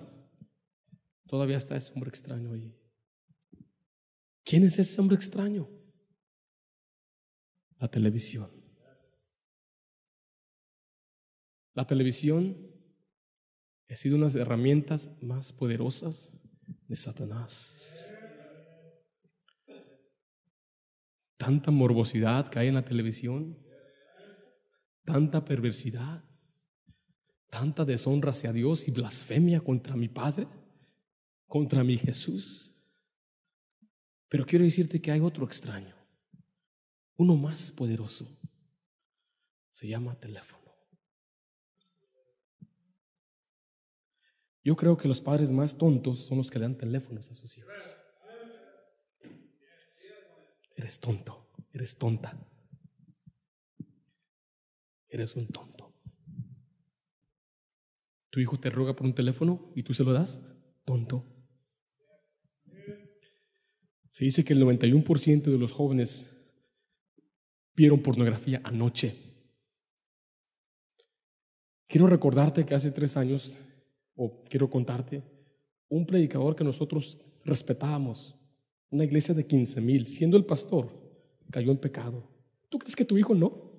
Todavía 1.36 1.58
está 1.58 1.76
ese 1.76 1.91
hombre 1.91 2.08
extraño 2.08 2.54
ahí. 2.54 2.74
¿Quién 4.45 4.63
es 4.63 4.80
ese 4.80 5.02
hombre 5.02 5.17
extraño? 5.17 5.69
La 7.78 7.89
televisión. 7.89 8.50
La 11.74 11.86
televisión 11.86 12.56
ha 13.89 13.95
sido 13.95 14.15
una 14.15 14.28
de 14.28 14.34
las 14.34 14.41
herramientas 14.48 15.12
más 15.21 15.52
poderosas 15.52 16.39
de 16.88 16.95
Satanás. 16.95 18.15
Tanta 21.36 21.69
morbosidad 21.69 22.48
que 22.48 22.60
hay 22.60 22.69
en 22.69 22.76
la 22.76 22.86
televisión, 22.86 23.62
tanta 25.04 25.43
perversidad. 25.43 26.24
tanta 27.50 27.84
deshonra 27.84 28.32
hacia 28.32 28.54
Dios 28.54 28.88
y 28.88 28.91
blasfemia 28.91 29.60
contra 29.62 29.95
mi 29.95 30.08
Padre, 30.10 30.48
contra 31.47 31.84
mi 31.84 31.97
Jesús. 31.97 32.71
Pero 34.29 34.45
quiero 34.45 34.65
decirte 34.65 35.01
que 35.01 35.12
hay 35.12 35.19
otro 35.19 35.45
extraño, 35.45 35.95
uno 37.17 37.36
más 37.36 37.71
poderoso. 37.71 38.27
Se 39.71 39.88
llama 39.88 40.19
teléfono. 40.19 40.63
Yo 44.63 44.75
creo 44.75 44.97
que 44.97 45.08
los 45.08 45.21
padres 45.21 45.51
más 45.51 45.77
tontos 45.77 46.25
son 46.25 46.39
los 46.39 46.49
que 46.49 46.58
le 46.58 46.65
dan 46.65 46.77
teléfonos 46.77 47.29
a 47.29 47.34
sus 47.34 47.58
hijos. 47.58 47.73
Eres 50.75 50.99
tonto, 50.99 51.47
eres 51.71 51.97
tonta. 51.97 52.38
Eres 55.08 55.36
un 55.36 55.47
tonto. 55.47 55.93
Tu 58.29 58.39
hijo 58.39 58.60
te 58.60 58.69
roga 58.69 58.95
por 58.95 59.05
un 59.05 59.15
teléfono 59.15 59.71
y 59.75 59.84
tú 59.84 59.93
se 59.93 60.03
lo 60.03 60.12
das. 60.12 60.41
Tonto. 60.84 61.35
Se 64.15 64.23
dice 64.23 64.45
que 64.45 64.54
el 64.54 64.63
91% 64.63 65.41
de 65.41 65.58
los 65.58 65.73
jóvenes 65.73 66.34
vieron 67.75 68.01
pornografía 68.01 68.62
anoche. 68.63 69.13
Quiero 71.86 72.08
recordarte 72.08 72.65
que 72.65 72.73
hace 72.73 72.91
tres 72.91 73.17
años, 73.17 73.58
o 74.15 74.41
quiero 74.45 74.69
contarte, 74.69 75.21
un 75.89 76.06
predicador 76.06 76.56
que 76.56 76.63
nosotros 76.63 77.19
respetábamos, 77.43 78.34
una 78.89 79.04
iglesia 79.04 79.36
de 79.36 79.45
15 79.45 79.82
mil, 79.82 80.08
siendo 80.08 80.38
el 80.38 80.45
pastor, 80.45 80.93
cayó 81.51 81.71
en 81.71 81.78
pecado. 81.78 82.25
¿Tú 82.69 82.80
crees 82.80 82.95
que 82.95 83.04
tu 83.04 83.17
hijo 83.17 83.36
no? 83.36 83.69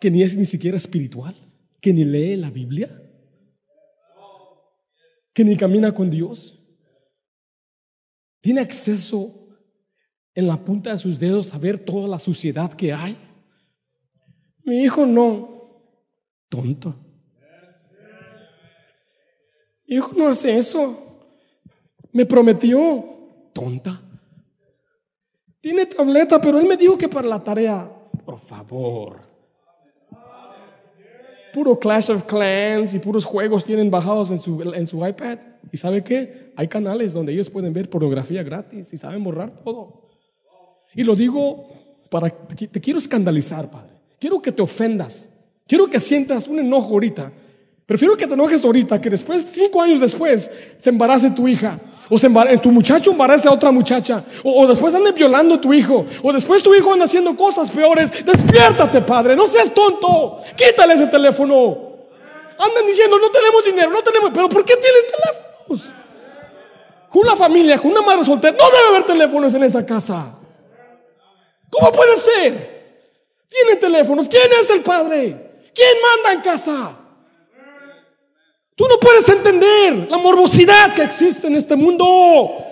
Que 0.00 0.10
ni 0.10 0.22
es 0.22 0.36
ni 0.36 0.44
siquiera 0.44 0.76
espiritual, 0.76 1.34
que 1.80 1.94
ni 1.94 2.04
lee 2.04 2.36
la 2.36 2.50
Biblia, 2.50 2.90
que 5.32 5.46
ni 5.46 5.56
camina 5.56 5.94
con 5.94 6.10
Dios. 6.10 6.60
Tiene 8.44 8.60
acceso 8.60 9.32
en 10.34 10.46
la 10.46 10.58
punta 10.58 10.92
de 10.92 10.98
sus 10.98 11.18
dedos 11.18 11.54
a 11.54 11.58
ver 11.58 11.78
toda 11.78 12.06
la 12.06 12.18
suciedad 12.18 12.70
que 12.74 12.92
hay. 12.92 13.16
Mi 14.64 14.82
hijo 14.82 15.06
no, 15.06 15.48
tonto. 16.50 16.94
Mi 19.86 19.96
hijo 19.96 20.12
no 20.14 20.28
hace 20.28 20.58
eso. 20.58 21.24
Me 22.12 22.26
prometió, 22.26 23.02
tonta. 23.54 24.02
Tiene 25.62 25.86
tableta, 25.86 26.38
pero 26.38 26.58
él 26.58 26.66
me 26.66 26.76
dijo 26.76 26.98
que 26.98 27.08
para 27.08 27.26
la 27.26 27.42
tarea, 27.42 27.90
por 28.26 28.38
favor. 28.38 29.22
Puro 31.54 31.78
Clash 31.78 32.10
of 32.10 32.24
Clans 32.24 32.92
y 32.92 32.98
puros 32.98 33.24
juegos 33.24 33.64
tienen 33.64 33.90
bajados 33.90 34.30
en 34.32 34.38
su, 34.38 34.60
en 34.74 34.84
su 34.84 34.98
iPad. 34.98 35.53
¿Y 35.72 35.76
sabe 35.76 36.02
qué? 36.04 36.52
Hay 36.56 36.68
canales 36.68 37.12
donde 37.12 37.32
ellos 37.32 37.50
pueden 37.50 37.72
ver 37.72 37.90
pornografía 37.90 38.42
gratis 38.42 38.92
y 38.92 38.96
saben 38.96 39.22
borrar 39.24 39.54
todo. 39.62 40.08
Y 40.94 41.04
lo 41.04 41.16
digo 41.16 41.68
para 42.10 42.30
te 42.30 42.80
quiero 42.80 42.98
escandalizar, 42.98 43.70
Padre. 43.70 43.94
Quiero 44.20 44.40
que 44.40 44.52
te 44.52 44.62
ofendas. 44.62 45.28
Quiero 45.66 45.88
que 45.88 45.98
sientas 45.98 46.46
un 46.46 46.58
enojo 46.58 46.90
ahorita. 46.90 47.32
Prefiero 47.86 48.16
que 48.16 48.26
te 48.26 48.34
enojes 48.34 48.64
ahorita 48.64 49.00
que 49.00 49.10
después, 49.10 49.44
cinco 49.52 49.82
años 49.82 50.00
después, 50.00 50.50
se 50.78 50.90
embarace 50.90 51.30
tu 51.30 51.46
hija. 51.46 51.78
O 52.08 52.18
se 52.18 52.30
tu 52.62 52.70
muchacho 52.70 53.10
embarace 53.10 53.48
a 53.48 53.52
otra 53.52 53.70
muchacha. 53.72 54.24
O, 54.42 54.62
o, 54.62 54.66
después 54.66 54.94
ande 54.94 55.12
violando 55.12 55.56
a 55.56 55.60
tu 55.60 55.72
hijo. 55.72 56.06
O 56.22 56.32
después 56.32 56.62
tu 56.62 56.74
hijo 56.74 56.92
anda 56.92 57.04
haciendo 57.06 57.36
cosas 57.36 57.70
peores. 57.70 58.10
Despiértate, 58.24 59.02
padre. 59.02 59.36
No 59.36 59.46
seas 59.46 59.72
tonto. 59.72 60.38
Quítale 60.56 60.94
ese 60.94 61.06
teléfono. 61.08 61.94
Andan 62.58 62.86
diciendo, 62.86 63.18
no 63.18 63.30
tenemos 63.30 63.64
dinero, 63.64 63.90
no 63.90 64.02
tenemos. 64.02 64.30
Pero 64.32 64.48
¿por 64.48 64.64
qué 64.64 64.74
tienen 64.76 65.02
teléfonos? 65.66 66.04
Una 67.12 67.36
familia 67.36 67.78
con 67.78 67.92
una 67.92 68.02
madre 68.02 68.24
soltera. 68.24 68.56
No 68.56 68.70
debe 68.70 68.88
haber 68.88 69.06
teléfonos 69.06 69.54
en 69.54 69.62
esa 69.62 69.86
casa. 69.86 70.34
¿Cómo 71.70 71.92
puede 71.92 72.16
ser? 72.16 72.74
Tienen 73.48 73.78
teléfonos. 73.78 74.28
¿Quién 74.28 74.50
es 74.60 74.68
el 74.70 74.82
padre? 74.82 75.62
¿Quién 75.72 75.96
manda 76.02 76.32
en 76.32 76.40
casa? 76.40 76.96
Tú 78.76 78.86
no 78.88 78.98
puedes 78.98 79.28
entender 79.28 80.08
la 80.10 80.18
morbosidad 80.18 80.94
que 80.94 81.02
existe 81.02 81.46
en 81.46 81.54
este 81.54 81.76
mundo. 81.76 82.64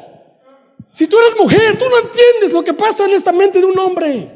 Si 0.93 1.07
tú 1.07 1.17
eres 1.19 1.37
mujer, 1.37 1.79
tú 1.79 1.85
no 1.89 1.99
entiendes 1.99 2.53
lo 2.53 2.65
que 2.65 2.75
pasa 2.75 3.05
en 3.05 3.13
esta 3.13 3.31
mente 3.31 3.61
de 3.61 3.67
un 3.67 3.79
hombre. 3.79 4.29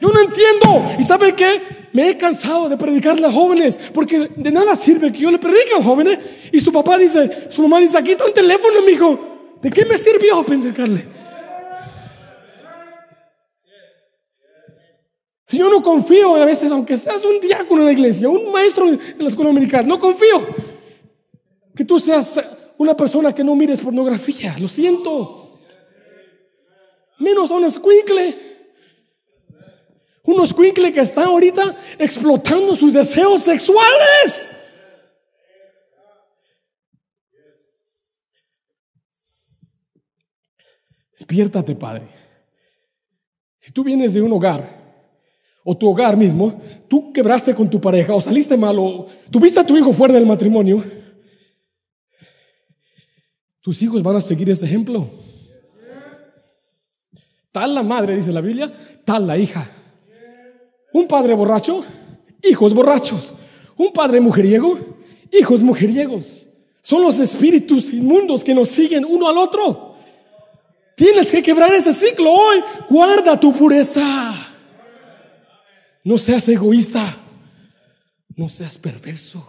Yo 0.00 0.08
no 0.10 0.20
entiendo. 0.20 0.92
¿Y 0.98 1.02
sabe 1.02 1.34
qué? 1.34 1.83
Me 1.94 2.10
he 2.10 2.16
cansado 2.16 2.68
de 2.68 2.76
predicarle 2.76 3.24
a 3.24 3.30
jóvenes 3.30 3.78
porque 3.94 4.28
de 4.34 4.50
nada 4.50 4.74
sirve 4.74 5.12
que 5.12 5.20
yo 5.20 5.30
le 5.30 5.38
predique 5.38 5.74
a 5.78 5.82
jóvenes 5.82 6.18
y 6.50 6.58
su 6.58 6.72
papá 6.72 6.98
dice, 6.98 7.46
su 7.50 7.62
mamá 7.62 7.78
dice, 7.78 7.96
aquí 7.96 8.10
está 8.10 8.26
un 8.26 8.34
teléfono, 8.34 8.82
mi 8.82 8.92
hijo. 8.92 9.56
¿De 9.62 9.70
qué 9.70 9.84
me 9.84 9.96
sirvió 9.96 10.42
predicarle? 10.42 11.06
Si 15.46 15.56
yo 15.56 15.70
no 15.70 15.80
confío 15.80 16.34
a 16.34 16.44
veces, 16.44 16.72
aunque 16.72 16.96
seas 16.96 17.24
un 17.24 17.38
diácono 17.38 17.82
en 17.82 17.86
la 17.86 17.92
iglesia, 17.92 18.28
un 18.28 18.50
maestro 18.50 18.88
en 18.88 18.98
la 19.16 19.28
escuela 19.28 19.50
dominical, 19.50 19.86
no 19.86 20.00
confío 20.00 20.48
que 21.76 21.84
tú 21.84 22.00
seas 22.00 22.42
una 22.76 22.96
persona 22.96 23.32
que 23.32 23.44
no 23.44 23.54
mires 23.54 23.78
pornografía. 23.78 24.56
Lo 24.58 24.66
siento. 24.66 25.60
Menos 27.20 27.52
a 27.52 27.54
un 27.54 27.66
escuincle. 27.66 28.53
Un 30.24 30.42
escuincle 30.42 30.92
que 30.92 31.00
está 31.00 31.24
ahorita 31.24 31.76
explotando 31.98 32.74
sus 32.74 32.92
deseos 32.92 33.42
sexuales. 33.42 34.48
Despiértate, 41.12 41.74
Padre. 41.74 42.08
Si 43.56 43.70
tú 43.70 43.84
vienes 43.84 44.12
de 44.12 44.20
un 44.20 44.32
hogar 44.32 44.82
o 45.62 45.76
tu 45.76 45.88
hogar 45.88 46.16
mismo, 46.16 46.60
tú 46.88 47.12
quebraste 47.12 47.54
con 47.54 47.70
tu 47.70 47.80
pareja 47.80 48.14
o 48.14 48.20
saliste 48.20 48.56
mal 48.56 48.78
o 48.78 49.06
tuviste 49.30 49.60
a 49.60 49.66
tu 49.66 49.76
hijo 49.76 49.92
fuera 49.92 50.14
del 50.14 50.26
matrimonio, 50.26 50.84
tus 53.60 53.80
hijos 53.82 54.02
van 54.02 54.16
a 54.16 54.20
seguir 54.20 54.50
ese 54.50 54.66
ejemplo. 54.66 55.08
Tal 57.52 57.74
la 57.74 57.82
madre, 57.82 58.16
dice 58.16 58.32
la 58.32 58.40
Biblia, 58.40 58.72
tal 59.04 59.26
la 59.26 59.38
hija. 59.38 59.70
Un 60.94 61.08
padre 61.08 61.34
borracho, 61.34 61.84
hijos 62.40 62.72
borrachos. 62.72 63.34
Un 63.76 63.92
padre 63.92 64.20
mujeriego, 64.20 64.78
hijos 65.32 65.60
mujeriegos. 65.60 66.48
Son 66.82 67.02
los 67.02 67.18
espíritus 67.18 67.92
inmundos 67.92 68.44
que 68.44 68.54
nos 68.54 68.68
siguen 68.68 69.04
uno 69.04 69.28
al 69.28 69.36
otro. 69.36 69.96
Tienes 70.94 71.32
que 71.32 71.42
quebrar 71.42 71.74
ese 71.74 71.92
ciclo 71.92 72.30
hoy. 72.30 72.62
Guarda 72.88 73.40
tu 73.40 73.52
pureza. 73.52 74.32
No 76.04 76.16
seas 76.16 76.48
egoísta. 76.48 77.18
No 78.36 78.48
seas 78.48 78.78
perverso. 78.78 79.44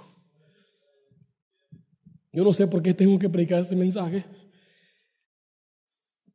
Yo 2.33 2.43
no 2.43 2.53
sé 2.53 2.65
por 2.65 2.81
qué 2.81 2.95
tengo 2.95 3.19
que 3.19 3.29
predicar 3.29 3.59
este 3.59 3.75
mensaje. 3.75 4.25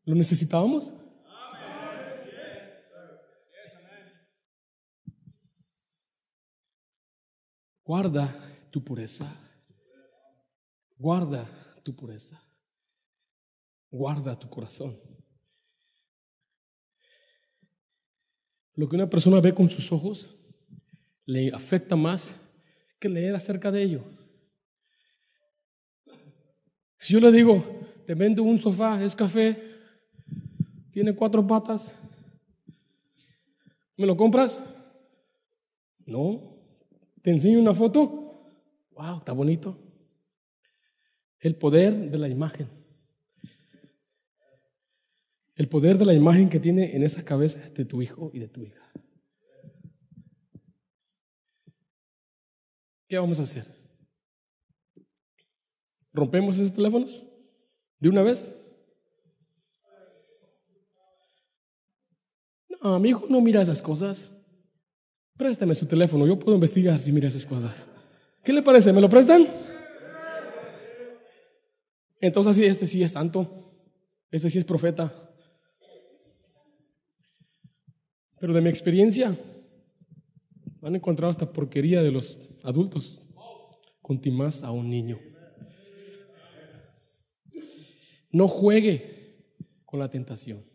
¿Lo 0.05 0.15
necesitábamos? 0.15 0.93
Guarda 7.91 8.33
tu 8.71 8.85
pureza. 8.85 9.27
Guarda 10.97 11.45
tu 11.83 11.93
pureza. 11.97 12.41
Guarda 13.91 14.39
tu 14.39 14.49
corazón. 14.49 14.97
Lo 18.75 18.89
que 18.89 18.95
una 18.95 19.11
persona 19.11 19.41
ve 19.41 19.53
con 19.53 19.69
sus 19.69 19.91
ojos 19.91 20.39
le 21.27 21.51
afecta 21.53 21.97
más 21.97 22.41
que 23.01 23.09
leer 23.09 23.35
acerca 23.35 23.73
de 23.73 23.83
ello. 23.83 24.05
Si 26.97 27.13
yo 27.13 27.19
le 27.19 27.33
digo, 27.33 27.65
te 28.07 28.15
vendo 28.15 28.45
un 28.45 28.59
sofá, 28.59 29.03
es 29.03 29.17
café, 29.17 29.61
tiene 30.93 31.13
cuatro 31.13 31.45
patas, 31.45 31.91
¿me 33.97 34.07
lo 34.07 34.17
compras? 34.17 34.63
No. 36.07 36.60
¿Te 37.23 37.31
enseño 37.31 37.59
una 37.59 37.75
foto? 37.75 38.53
Wow, 38.93 39.19
está 39.19 39.33
bonito. 39.33 39.79
El 41.39 41.57
poder 41.57 42.11
de 42.11 42.19
la 42.19 42.29
imagen. 42.29 42.69
El 45.55 45.69
poder 45.69 45.99
de 45.99 46.07
la 46.07 46.15
imagen 46.15 46.49
que 46.49 46.61
tiene 46.61 46.97
en 46.97 47.03
esa 47.03 47.25
cabeza 47.25 47.59
de 47.71 47.85
tu 47.85 48.01
hijo 48.01 48.31
y 48.33 48.39
de 48.39 48.49
tu 48.49 48.63
hija. 48.63 48.91
¿Qué 53.07 53.19
vamos 53.19 53.39
a 53.41 53.43
hacer? 53.43 53.67
¿Rompemos 56.13 56.57
esos 56.57 56.73
teléfonos? 56.73 57.27
¿De 57.99 58.09
una 58.09 58.23
vez? 58.23 58.57
No, 62.83 62.99
mi 62.99 63.11
hijo 63.11 63.27
no 63.29 63.41
mira 63.41 63.61
esas 63.61 63.83
cosas. 63.83 64.31
Préstame 65.41 65.75
su 65.75 65.87
teléfono, 65.87 66.27
yo 66.27 66.39
puedo 66.39 66.55
investigar 66.55 67.01
si 67.01 67.13
mira 67.13 67.29
esas 67.29 67.47
cosas. 67.47 67.89
¿Qué 68.45 68.53
le 68.53 68.61
parece? 68.61 68.93
¿Me 68.93 69.01
lo 69.01 69.09
prestan? 69.09 69.49
Entonces, 72.21 72.57
sí, 72.57 72.65
este 72.67 72.87
sí 72.87 73.03
es 73.03 73.13
santo. 73.13 73.49
Este 74.31 74.51
sí 74.51 74.59
es 74.59 74.67
profeta. 74.67 75.11
Pero 78.39 78.53
de 78.53 78.61
mi 78.61 78.69
experiencia, 78.69 79.35
han 80.83 80.97
encontrado 80.97 81.31
esta 81.31 81.51
porquería 81.51 82.03
de 82.03 82.13
los 82.13 82.51
adultos, 82.63 83.23
con 84.03 84.21
a 84.63 84.71
un 84.73 84.91
niño. 84.91 85.19
No 88.31 88.47
juegue 88.47 89.57
con 89.87 90.01
la 90.01 90.11
tentación. 90.11 90.67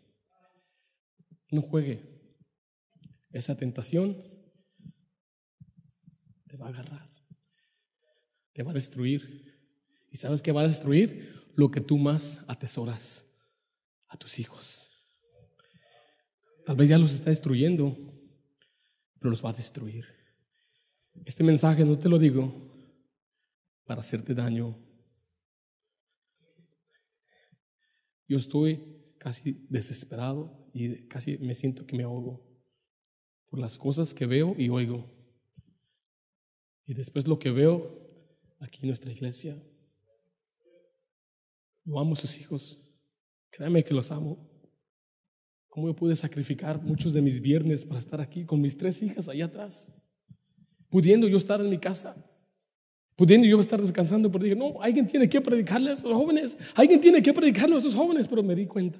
No 1.52 1.62
juegue. 1.62 2.00
Esa 3.30 3.56
tentación 3.56 4.16
te 6.56 6.62
va 6.62 6.68
a 6.68 6.70
agarrar. 6.70 7.10
Te 8.54 8.62
va 8.62 8.70
a 8.70 8.74
destruir. 8.74 9.54
¿Y 10.10 10.16
sabes 10.16 10.40
qué 10.40 10.52
va 10.52 10.62
a 10.62 10.68
destruir? 10.68 11.50
Lo 11.54 11.70
que 11.70 11.82
tú 11.82 11.98
más 11.98 12.42
atesoras 12.48 13.26
a 14.08 14.16
tus 14.16 14.38
hijos. 14.38 14.90
Tal 16.64 16.76
vez 16.76 16.88
ya 16.88 16.98
los 16.98 17.12
está 17.12 17.30
destruyendo, 17.30 17.96
pero 19.18 19.30
los 19.30 19.44
va 19.44 19.50
a 19.50 19.52
destruir. 19.52 20.06
Este 21.24 21.44
mensaje 21.44 21.84
no 21.84 21.98
te 21.98 22.08
lo 22.08 22.18
digo 22.18 22.52
para 23.84 24.00
hacerte 24.00 24.34
daño. 24.34 24.78
Yo 28.26 28.38
estoy 28.38 29.14
casi 29.18 29.66
desesperado 29.68 30.70
y 30.72 31.06
casi 31.06 31.38
me 31.38 31.54
siento 31.54 31.86
que 31.86 31.96
me 31.96 32.02
ahogo 32.02 32.42
por 33.46 33.60
las 33.60 33.78
cosas 33.78 34.14
que 34.14 34.26
veo 34.26 34.54
y 34.58 34.70
oigo. 34.70 35.15
Y 36.86 36.94
después 36.94 37.26
lo 37.26 37.38
que 37.38 37.50
veo 37.50 37.90
aquí 38.60 38.80
en 38.82 38.88
nuestra 38.88 39.10
iglesia. 39.10 39.60
Yo 41.84 41.98
amo 41.98 42.12
a 42.12 42.16
sus 42.16 42.38
hijos. 42.38 42.80
Créame 43.50 43.84
que 43.84 43.92
los 43.92 44.10
amo. 44.10 44.48
¿Cómo 45.68 45.88
yo 45.88 45.96
pude 45.96 46.16
sacrificar 46.16 46.80
muchos 46.80 47.12
de 47.12 47.20
mis 47.20 47.40
viernes 47.40 47.84
para 47.84 47.98
estar 47.98 48.20
aquí 48.20 48.44
con 48.44 48.60
mis 48.60 48.76
tres 48.76 49.02
hijas 49.02 49.28
allá 49.28 49.46
atrás? 49.46 50.02
Pudiendo 50.88 51.28
yo 51.28 51.36
estar 51.36 51.60
en 51.60 51.68
mi 51.68 51.78
casa. 51.78 52.16
Pudiendo 53.16 53.46
yo 53.46 53.58
estar 53.60 53.80
descansando, 53.80 54.30
pero 54.30 54.44
dije, 54.44 54.56
no, 54.56 54.80
alguien 54.80 55.06
tiene 55.06 55.28
que 55.28 55.40
predicarle 55.40 55.90
a 55.90 55.94
esos 55.94 56.12
jóvenes. 56.12 56.56
Alguien 56.74 57.00
tiene 57.00 57.22
que 57.22 57.32
predicarle 57.32 57.76
a 57.76 57.78
esos 57.78 57.94
jóvenes, 57.94 58.28
pero 58.28 58.42
me 58.42 58.54
di 58.54 58.66
cuenta 58.66 58.98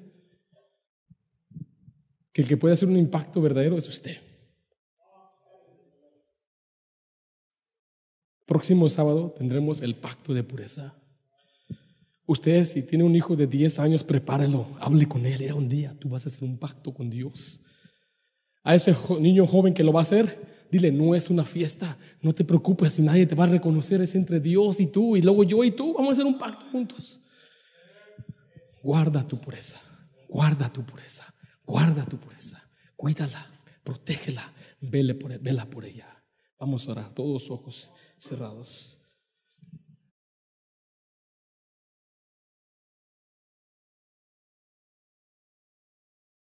que 2.31 2.41
el 2.41 2.47
que 2.47 2.57
puede 2.57 2.73
hacer 2.73 2.89
un 2.89 2.97
impacto 2.97 3.41
verdadero 3.41 3.77
es 3.77 3.87
usted. 3.87 4.17
Próximo 8.47 8.89
sábado 8.89 9.33
tendremos 9.37 9.81
el 9.81 9.95
pacto 9.95 10.33
de 10.33 10.41
pureza. 10.41 10.95
Usted, 12.25 12.63
si 12.63 12.81
tiene 12.81 13.03
un 13.03 13.13
hijo 13.13 13.35
de 13.35 13.45
10 13.45 13.77
años, 13.79 14.05
prepárelo, 14.05 14.67
hable 14.79 15.05
con 15.05 15.25
él. 15.25 15.41
Era 15.41 15.53
un 15.53 15.67
día, 15.67 15.93
tú 15.99 16.07
vas 16.07 16.25
a 16.25 16.29
hacer 16.29 16.45
un 16.45 16.57
pacto 16.57 16.93
con 16.93 17.09
Dios. 17.09 17.59
A 18.63 18.73
ese 18.73 18.95
niño 19.19 19.45
joven 19.45 19.73
que 19.73 19.83
lo 19.83 19.91
va 19.91 19.99
a 19.99 20.03
hacer, 20.03 20.65
dile, 20.71 20.93
no 20.93 21.13
es 21.13 21.29
una 21.29 21.43
fiesta, 21.43 21.97
no 22.21 22.31
te 22.33 22.45
preocupes 22.45 22.93
si 22.93 23.01
nadie 23.01 23.25
te 23.25 23.35
va 23.35 23.43
a 23.43 23.47
reconocer, 23.47 24.01
es 24.01 24.15
entre 24.15 24.39
Dios 24.39 24.79
y 24.79 24.87
tú, 24.87 25.17
y 25.17 25.21
luego 25.21 25.43
yo 25.43 25.65
y 25.65 25.71
tú, 25.71 25.93
vamos 25.93 26.09
a 26.09 26.11
hacer 26.13 26.25
un 26.25 26.37
pacto 26.37 26.65
juntos. 26.71 27.19
Guarda 28.81 29.27
tu 29.27 29.37
pureza, 29.41 29.81
guarda 30.29 30.71
tu 30.71 30.85
pureza, 30.85 31.25
guarda 31.65 32.05
tu 32.05 32.17
pureza, 32.17 32.61
cuídala, 32.95 33.45
protégela, 33.83 34.53
vele 34.79 35.15
por, 35.15 35.37
vela 35.37 35.69
por 35.69 35.83
ella. 35.83 36.07
Vamos 36.57 36.87
a 36.87 36.91
orar, 36.91 37.13
todos 37.13 37.51
ojos 37.51 37.91
cerrados. 38.17 38.96